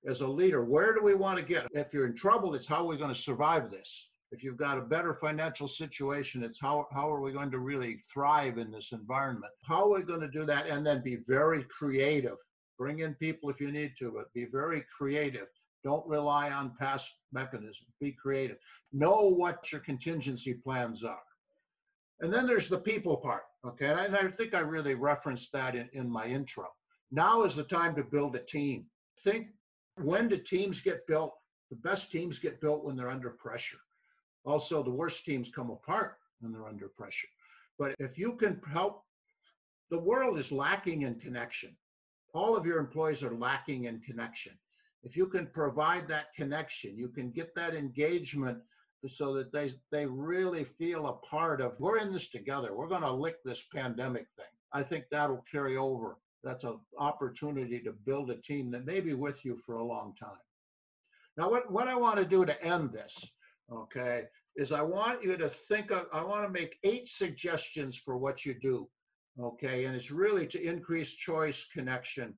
as 0.07 0.21
a 0.21 0.29
leader, 0.29 0.65
where 0.65 0.95
do 0.95 1.03
we 1.03 1.15
want 1.15 1.39
to 1.39 1.45
get? 1.45 1.67
If 1.73 1.93
you're 1.93 2.07
in 2.07 2.17
trouble, 2.17 2.55
it's 2.55 2.67
how 2.67 2.85
are 2.85 2.87
we're 2.87 2.97
going 2.97 3.15
to 3.15 3.21
survive 3.21 3.71
this. 3.71 4.09
If 4.31 4.45
you've 4.45 4.59
got 4.59 4.79
a 4.79 4.83
better 4.83 5.15
financial 5.15 5.69
situation, 5.69 6.43
it's 6.43 6.61
how, 6.61 6.87
how 6.93 7.11
are 7.11 7.21
we 7.21 7.33
going 7.33 7.51
to 7.51 7.61
really 7.61 8.05
thrive 8.13 8.59
in 8.59 8.71
this 8.71 8.93
environment? 8.93 9.53
How 9.65 9.85
are 9.85 9.99
we 9.99 10.03
going 10.03 10.21
to 10.21 10.29
do 10.29 10.45
that? 10.45 10.67
And 10.67 10.87
then 10.87 11.03
be 11.03 11.19
very 11.27 11.65
creative. 11.65 12.37
Bring 12.79 13.01
in 13.01 13.15
people 13.15 13.49
if 13.49 13.61
you 13.61 13.73
need 13.73 13.95
to, 13.99 14.13
but 14.15 14.33
be 14.35 14.45
very 14.45 14.85
creative. 14.97 15.47
Don't 15.83 16.07
rely 16.07 16.51
on 16.51 16.77
past 16.79 17.11
mechanisms. 17.33 17.89
Be 18.01 18.13
creative. 18.13 18.59
Know 18.93 19.29
what 19.29 19.73
your 19.73 19.81
contingency 19.81 20.55
plans 20.55 21.03
are. 21.03 21.23
And 22.21 22.33
then 22.33 22.47
there's 22.47 22.69
the 22.69 22.79
people 22.79 23.17
part. 23.17 23.45
Okay. 23.67 23.87
And 23.87 24.17
I 24.17 24.29
think 24.29 24.55
I 24.55 24.61
really 24.61 24.95
referenced 24.95 25.53
that 25.53 25.75
in, 25.75 25.89
in 25.93 26.11
my 26.11 26.27
intro. 26.27 26.67
Now 27.11 27.45
is 27.45 27.55
the 27.55 27.65
time 27.65 27.95
to 27.97 28.03
build 28.03 28.37
a 28.37 28.41
team. 28.41 28.87
Think 29.25 29.49
when 29.97 30.29
do 30.29 30.37
teams 30.37 30.81
get 30.81 31.07
built? 31.07 31.35
The 31.71 31.77
best 31.77 32.11
teams 32.11 32.39
get 32.39 32.61
built 32.61 32.85
when 32.85 32.97
they're 32.97 33.11
under 33.11 33.31
pressure. 33.31 33.79
Also, 34.45 34.83
the 34.83 34.91
worst 34.91 35.25
teams 35.25 35.51
come 35.51 35.71
apart 35.71 36.17
when 36.41 36.53
they're 36.53 36.67
under 36.67 36.89
pressure. 36.89 37.29
But 37.79 37.95
if 37.99 38.19
you 38.19 38.35
can 38.35 38.61
help, 38.71 39.05
the 39.91 39.99
world 39.99 40.39
is 40.39 40.53
lacking 40.53 41.03
in 41.03 41.17
connection. 41.17 41.77
All 42.35 42.57
of 42.57 42.67
your 42.67 42.79
employees 42.79 43.23
are 43.23 43.35
lacking 43.35 43.85
in 43.85 44.01
connection. 44.01 44.53
If 45.03 45.17
you 45.17 45.27
can 45.27 45.47
provide 45.47 46.09
that 46.09 46.35
connection, 46.35 46.97
you 46.97 47.09
can 47.09 47.31
get 47.31 47.55
that 47.55 47.75
engagement 47.75 48.59
so 49.07 49.33
that 49.35 49.53
they 49.53 49.73
they 49.91 50.07
really 50.07 50.65
feel 50.65 51.07
a 51.07 51.13
part 51.27 51.61
of 51.61 51.79
we're 51.79 51.99
in 51.99 52.13
this 52.13 52.29
together. 52.29 52.75
We're 52.75 52.89
going 52.89 53.03
to 53.03 53.13
lick 53.13 53.43
this 53.45 53.65
pandemic 53.73 54.27
thing. 54.37 54.47
I 54.73 54.83
think 54.83 55.05
that'll 55.11 55.45
carry 55.51 55.77
over. 55.77 56.17
That's 56.45 56.65
an 56.65 56.79
opportunity 56.99 57.81
to 57.81 57.93
build 57.93 58.31
a 58.31 58.37
team 58.37 58.71
that 58.71 58.87
may 58.87 59.01
be 59.01 59.15
with 59.15 59.45
you 59.45 59.59
for 59.65 59.77
a 59.77 59.85
long 59.85 60.15
time. 60.19 60.39
Now, 61.37 61.51
what, 61.51 61.71
what 61.71 61.89
I 61.89 61.97
want 61.97 62.17
to 62.19 62.25
do 62.25 62.45
to 62.45 62.65
end 62.65 62.93
this, 62.93 63.17
okay, 63.73 64.25
is 64.57 64.73
I 64.73 64.83
want 64.83 65.23
you 65.23 65.37
to 65.37 65.49
think 65.49 65.91
of, 65.91 66.07
I 66.13 66.23
want 66.23 66.45
to 66.45 66.51
make 66.51 66.79
eight 66.83 67.07
suggestions 67.07 67.97
for 67.97 68.19
what 68.19 68.45
you 68.45 68.55
do, 68.61 68.89
okay? 69.41 69.85
And 69.85 69.95
it's 69.95 70.11
really 70.11 70.47
to 70.49 70.63
increase 70.63 71.11
choice, 71.11 71.65
connection, 71.73 72.37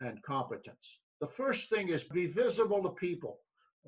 and 0.00 0.22
competence. 0.22 0.98
The 1.20 1.28
first 1.28 1.68
thing 1.68 1.90
is 1.90 2.04
be 2.04 2.26
visible 2.26 2.82
to 2.82 2.90
people, 2.90 3.38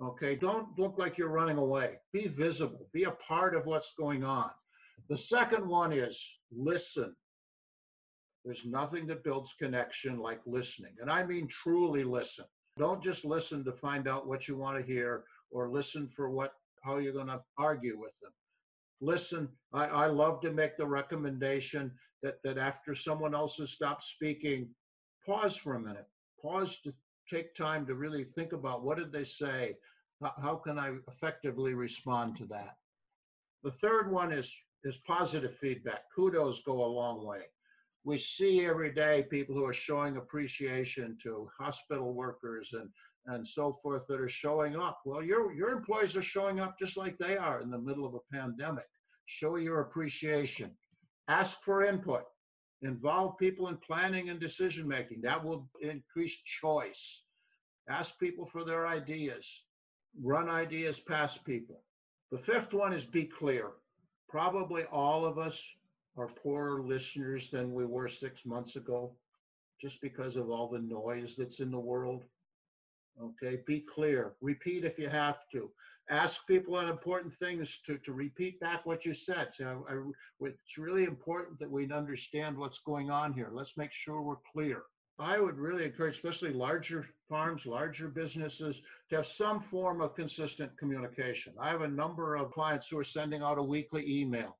okay? 0.01 0.37
Don't 0.37 0.79
look 0.79 0.96
like 0.98 1.18
you're 1.18 1.29
running 1.29 1.59
away. 1.59 1.98
Be 2.12 2.29
visible, 2.29 2.88
be 2.92 3.05
a 3.05 3.12
part 3.12 3.57
of 3.57 3.66
what's 3.66 3.92
going 3.98 4.22
on. 4.22 4.51
The 5.09 5.18
second 5.18 5.66
one 5.66 5.92
is 5.92 6.22
listen. 6.53 7.16
There's 8.44 8.64
nothing 8.64 9.07
that 9.07 9.22
builds 9.22 9.55
connection 9.59 10.18
like 10.18 10.40
listening. 10.46 10.94
And 11.00 11.11
I 11.11 11.22
mean 11.22 11.48
truly 11.48 12.02
listen. 12.02 12.44
Don't 12.76 13.02
just 13.02 13.24
listen 13.24 13.64
to 13.64 13.72
find 13.72 14.09
out 14.09 14.26
what 14.26 14.48
you 14.48 14.57
want 14.57 14.78
to 14.78 14.92
hear 14.92 15.24
or 15.50 15.70
listen 15.70 16.09
for 16.09 16.31
what 16.31 16.55
how 16.83 16.98
you're 16.98 17.12
going 17.12 17.28
to 17.28 17.42
argue 17.57 17.96
with 17.98 18.12
them. 18.20 18.33
Listen, 19.00 19.48
I, 19.72 19.87
I 19.87 20.07
love 20.07 20.40
to 20.40 20.50
make 20.50 20.76
the 20.76 20.87
recommendation 20.87 21.92
that, 22.22 22.38
that 22.42 22.59
after 22.59 22.94
someone 22.94 23.35
else 23.35 23.57
has 23.59 23.70
stopped 23.70 24.02
speaking, 24.02 24.68
pause 25.24 25.57
for 25.57 25.74
a 25.74 25.81
minute. 25.81 26.09
Pause 26.40 26.81
to 26.85 26.92
take 27.33 27.55
time 27.55 27.87
to 27.87 27.94
really 27.94 28.24
think 28.24 28.52
about 28.52 28.83
what 28.83 28.98
did 28.98 29.12
they 29.12 29.22
say? 29.22 29.76
How, 30.20 30.33
how 30.42 30.57
can 30.57 30.78
I 30.78 30.96
effectively 31.09 31.74
respond 31.74 32.37
to 32.38 32.46
that? 32.46 32.76
The 33.62 33.72
third 33.81 34.11
one 34.11 34.33
is, 34.33 34.52
is 34.83 34.96
positive 35.07 35.57
feedback. 35.61 36.02
Kudos 36.16 36.62
go 36.64 36.85
a 36.85 36.87
long 36.87 37.24
way 37.24 37.42
we 38.04 38.18
see 38.18 38.66
every 38.66 38.92
day 38.92 39.26
people 39.30 39.54
who 39.54 39.64
are 39.64 39.72
showing 39.72 40.16
appreciation 40.16 41.16
to 41.22 41.48
hospital 41.58 42.12
workers 42.12 42.72
and 42.72 42.88
and 43.26 43.46
so 43.46 43.78
forth 43.80 44.02
that 44.08 44.20
are 44.20 44.28
showing 44.28 44.74
up. 44.76 45.00
Well, 45.04 45.22
your 45.22 45.52
your 45.52 45.70
employees 45.70 46.16
are 46.16 46.22
showing 46.22 46.58
up 46.58 46.78
just 46.78 46.96
like 46.96 47.16
they 47.18 47.36
are 47.36 47.60
in 47.60 47.70
the 47.70 47.78
middle 47.78 48.04
of 48.04 48.14
a 48.14 48.36
pandemic. 48.36 48.86
Show 49.26 49.56
your 49.56 49.80
appreciation. 49.80 50.72
Ask 51.28 51.62
for 51.62 51.84
input. 51.84 52.24
Involve 52.82 53.38
people 53.38 53.68
in 53.68 53.76
planning 53.76 54.28
and 54.28 54.40
decision 54.40 54.88
making. 54.88 55.20
That 55.20 55.42
will 55.44 55.68
increase 55.80 56.36
choice. 56.60 57.22
Ask 57.88 58.18
people 58.18 58.44
for 58.44 58.64
their 58.64 58.88
ideas. 58.88 59.48
Run 60.20 60.48
ideas 60.48 60.98
past 60.98 61.44
people. 61.44 61.84
The 62.32 62.38
fifth 62.38 62.72
one 62.72 62.92
is 62.92 63.06
be 63.06 63.24
clear. 63.24 63.70
Probably 64.28 64.82
all 64.84 65.24
of 65.24 65.38
us 65.38 65.62
are 66.16 66.29
poorer 66.29 66.83
listeners 66.83 67.51
than 67.51 67.72
we 67.72 67.85
were 67.85 68.09
six 68.09 68.44
months 68.44 68.77
ago, 68.77 69.14
just 69.81 70.01
because 70.01 70.37
of 70.37 70.51
all 70.51 70.68
the 70.68 70.79
noise 70.79 71.35
that's 71.37 71.61
in 71.61 71.70
the 71.70 71.79
world. 71.79 72.25
Okay, 73.20 73.62
be 73.66 73.81
clear. 73.81 74.33
Repeat 74.40 74.85
if 74.85 74.98
you 74.98 75.09
have 75.09 75.38
to. 75.53 75.70
Ask 76.11 76.46
people 76.46 76.75
on 76.77 76.88
important 76.88 77.33
things 77.38 77.79
to, 77.87 77.96
to 77.98 78.12
repeat 78.12 78.59
back 78.61 78.85
what 78.85 79.05
you 79.05 79.14
said. 79.14 79.48
So 79.55 79.85
I, 79.88 79.94
I, 79.94 79.98
it's 80.40 80.79
really 80.79 81.05
important 81.05 81.59
that 81.61 81.70
we 81.70 81.90
understand 81.90 82.57
what's 82.57 82.81
going 82.81 83.11
on 83.11 83.33
here. 83.33 83.51
Let's 83.53 83.77
make 83.77 83.92
sure 83.92 84.22
we're 84.22 84.37
clear. 84.53 84.83
I 85.18 85.38
would 85.38 85.59
really 85.59 85.85
encourage, 85.85 86.16
especially 86.16 86.53
larger 86.53 87.07
farms, 87.29 87.66
larger 87.66 88.09
businesses, 88.09 88.81
to 89.11 89.16
have 89.16 89.27
some 89.27 89.61
form 89.61 90.01
of 90.01 90.16
consistent 90.16 90.77
communication. 90.79 91.55
I 91.61 91.68
have 91.68 91.83
a 91.83 91.88
number 91.88 92.35
of 92.35 92.51
clients 92.51 92.88
who 92.88 92.98
are 92.98 93.05
sending 93.05 93.42
out 93.42 93.59
a 93.59 93.62
weekly 93.62 94.05
email. 94.20 94.57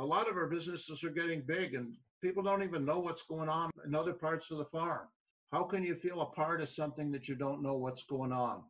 A 0.00 0.10
lot 0.16 0.30
of 0.30 0.36
our 0.38 0.46
businesses 0.46 1.04
are 1.04 1.10
getting 1.10 1.42
big 1.42 1.74
and 1.74 1.94
people 2.22 2.42
don't 2.42 2.62
even 2.62 2.86
know 2.86 3.00
what's 3.00 3.24
going 3.24 3.50
on 3.50 3.70
in 3.84 3.94
other 3.94 4.14
parts 4.14 4.50
of 4.50 4.56
the 4.56 4.64
farm. 4.64 5.06
How 5.52 5.62
can 5.62 5.84
you 5.84 5.94
feel 5.94 6.22
a 6.22 6.26
part 6.26 6.62
of 6.62 6.70
something 6.70 7.12
that 7.12 7.28
you 7.28 7.34
don't 7.34 7.62
know 7.62 7.74
what's 7.74 8.04
going 8.04 8.32
on? 8.32 8.62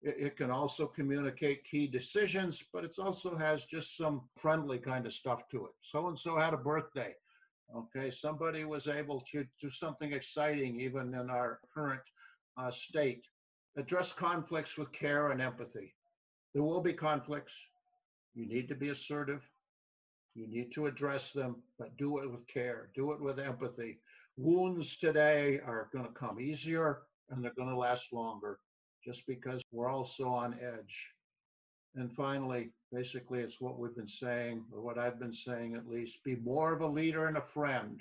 It, 0.00 0.16
it 0.18 0.36
can 0.38 0.50
also 0.50 0.86
communicate 0.86 1.68
key 1.70 1.88
decisions, 1.88 2.64
but 2.72 2.84
it 2.84 2.98
also 2.98 3.36
has 3.36 3.64
just 3.64 3.98
some 3.98 4.22
friendly 4.38 4.78
kind 4.78 5.04
of 5.04 5.12
stuff 5.12 5.46
to 5.50 5.66
it. 5.66 5.72
So 5.82 6.06
and 6.06 6.18
so 6.18 6.38
had 6.38 6.54
a 6.54 6.56
birthday. 6.56 7.14
Okay, 7.76 8.10
somebody 8.10 8.64
was 8.64 8.88
able 8.88 9.20
to 9.32 9.44
do 9.60 9.68
something 9.68 10.14
exciting 10.14 10.80
even 10.80 11.12
in 11.12 11.28
our 11.28 11.60
current 11.74 12.00
uh, 12.56 12.70
state. 12.70 13.26
Address 13.76 14.14
conflicts 14.14 14.78
with 14.78 14.90
care 14.92 15.32
and 15.32 15.42
empathy. 15.42 15.94
There 16.54 16.62
will 16.62 16.80
be 16.80 16.94
conflicts. 16.94 17.52
You 18.32 18.48
need 18.48 18.68
to 18.68 18.74
be 18.74 18.88
assertive. 18.88 19.46
You 20.38 20.46
need 20.46 20.72
to 20.72 20.86
address 20.86 21.32
them, 21.32 21.56
but 21.78 21.96
do 21.96 22.18
it 22.18 22.30
with 22.30 22.46
care, 22.46 22.90
do 22.94 23.12
it 23.12 23.20
with 23.20 23.38
empathy 23.38 23.98
wounds 24.38 24.96
today 24.96 25.60
are 25.66 25.88
going 25.92 26.06
to 26.06 26.12
come 26.12 26.40
easier 26.40 27.00
and 27.28 27.44
they're 27.44 27.52
going 27.54 27.68
to 27.68 27.76
last 27.76 28.12
longer 28.12 28.60
just 29.04 29.26
because 29.26 29.60
we're 29.72 29.90
all 29.90 30.04
so 30.04 30.28
on 30.28 30.54
edge. 30.62 31.06
And 31.96 32.14
finally, 32.14 32.70
basically, 32.92 33.40
it's 33.40 33.60
what 33.60 33.78
we've 33.78 33.96
been 33.96 34.06
saying, 34.06 34.64
or 34.72 34.80
what 34.80 34.98
I've 34.98 35.18
been 35.18 35.32
saying 35.32 35.74
at 35.74 35.88
least 35.88 36.22
be 36.22 36.36
more 36.36 36.72
of 36.72 36.82
a 36.82 36.86
leader 36.86 37.26
and 37.26 37.36
a 37.36 37.42
friend. 37.42 38.00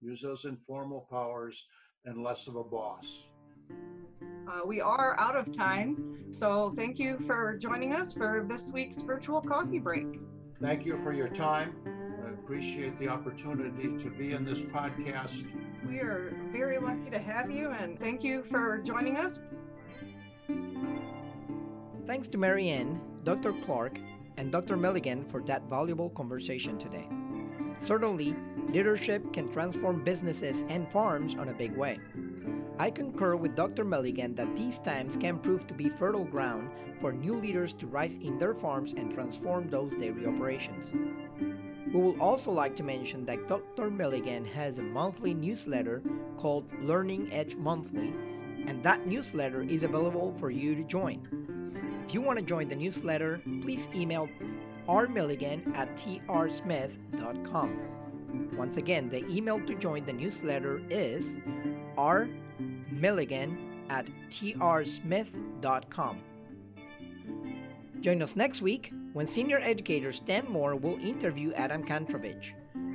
Use 0.00 0.22
those 0.22 0.44
informal 0.46 1.06
powers 1.10 1.66
and 2.06 2.22
less 2.22 2.46
of 2.46 2.56
a 2.56 2.64
boss. 2.64 3.24
Uh, 4.48 4.60
we 4.66 4.80
are 4.80 5.18
out 5.18 5.36
of 5.36 5.54
time. 5.54 6.24
So 6.30 6.72
thank 6.76 6.98
you 6.98 7.18
for 7.26 7.56
joining 7.58 7.92
us 7.92 8.14
for 8.14 8.46
this 8.48 8.70
week's 8.72 8.98
virtual 8.98 9.40
coffee 9.40 9.78
break. 9.78 10.06
Thank 10.64 10.86
you 10.86 10.98
for 11.02 11.12
your 11.12 11.28
time. 11.28 11.74
I 12.24 12.30
appreciate 12.30 12.98
the 12.98 13.06
opportunity 13.06 14.02
to 14.02 14.08
be 14.08 14.32
in 14.32 14.46
this 14.46 14.60
podcast. 14.60 15.44
We 15.86 15.98
are 15.98 16.34
very 16.52 16.78
lucky 16.78 17.10
to 17.10 17.18
have 17.18 17.50
you 17.50 17.68
and 17.68 18.00
thank 18.00 18.24
you 18.24 18.44
for 18.44 18.78
joining 18.78 19.18
us. 19.18 19.40
Thanks 22.06 22.28
to 22.28 22.38
Marianne, 22.38 22.98
Dr. 23.24 23.52
Clark, 23.52 23.98
and 24.38 24.50
Dr. 24.50 24.78
Milligan 24.78 25.26
for 25.26 25.42
that 25.42 25.68
valuable 25.68 26.08
conversation 26.08 26.78
today. 26.78 27.10
Certainly, 27.80 28.34
leadership 28.68 29.34
can 29.34 29.52
transform 29.52 30.02
businesses 30.02 30.64
and 30.70 30.90
farms 30.90 31.34
on 31.34 31.50
a 31.50 31.52
big 31.52 31.76
way. 31.76 31.98
I 32.78 32.90
concur 32.90 33.36
with 33.36 33.54
Dr. 33.54 33.84
Milligan 33.84 34.34
that 34.34 34.56
these 34.56 34.80
times 34.80 35.16
can 35.16 35.38
prove 35.38 35.66
to 35.68 35.74
be 35.74 35.88
fertile 35.88 36.24
ground 36.24 36.70
for 36.98 37.12
new 37.12 37.34
leaders 37.34 37.72
to 37.74 37.86
rise 37.86 38.18
in 38.18 38.36
their 38.36 38.54
farms 38.54 38.94
and 38.94 39.12
transform 39.12 39.68
those 39.68 39.94
dairy 39.94 40.26
operations. 40.26 40.92
We 41.92 42.00
would 42.00 42.18
also 42.18 42.50
like 42.50 42.74
to 42.76 42.82
mention 42.82 43.24
that 43.26 43.46
Dr. 43.46 43.90
Milligan 43.90 44.44
has 44.46 44.78
a 44.78 44.82
monthly 44.82 45.34
newsletter 45.34 46.02
called 46.36 46.66
Learning 46.80 47.32
Edge 47.32 47.54
Monthly, 47.54 48.12
and 48.66 48.82
that 48.82 49.06
newsletter 49.06 49.62
is 49.62 49.84
available 49.84 50.34
for 50.36 50.50
you 50.50 50.74
to 50.74 50.82
join. 50.82 51.44
If 52.04 52.12
you 52.12 52.20
want 52.20 52.40
to 52.40 52.44
join 52.44 52.68
the 52.68 52.74
newsletter, 52.74 53.40
please 53.62 53.88
email 53.94 54.28
rmilligan 54.88 55.76
at 55.76 55.96
trsmith.com. 55.96 57.78
Once 58.56 58.76
again, 58.76 59.08
the 59.08 59.24
email 59.28 59.60
to 59.60 59.74
join 59.76 60.04
the 60.04 60.12
newsletter 60.12 60.82
is 60.90 61.38
rmilligan 62.94 63.56
at 63.90 64.08
trsmith.com. 64.28 66.20
Join 68.00 68.22
us 68.22 68.36
next 68.36 68.60
week 68.60 68.92
when 69.14 69.26
senior 69.26 69.58
educator 69.60 70.12
Stan 70.12 70.44
Moore 70.48 70.76
will 70.76 70.98
interview 70.98 71.52
Adam 71.54 71.82
Kantrovich, 71.82 72.52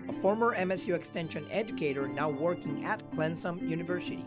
a 0.08 0.14
former 0.14 0.56
MSU 0.56 0.94
Extension 0.94 1.48
educator 1.50 2.08
now 2.08 2.30
working 2.30 2.86
at 2.86 3.10
Clemson 3.12 3.68
University. 3.68 4.26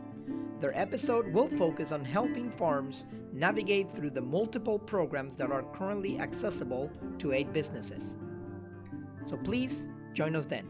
Their 0.60 0.76
episode 0.78 1.32
will 1.32 1.48
focus 1.48 1.92
on 1.92 2.04
helping 2.04 2.50
farms 2.50 3.06
navigate 3.32 3.94
through 3.94 4.10
the 4.10 4.20
multiple 4.20 4.78
programs 4.78 5.36
that 5.36 5.50
are 5.50 5.64
currently 5.74 6.20
accessible 6.20 6.90
to 7.18 7.32
aid 7.32 7.52
businesses. 7.52 8.16
So 9.24 9.36
please 9.36 9.88
join 10.14 10.36
us 10.36 10.46
then. 10.46 10.68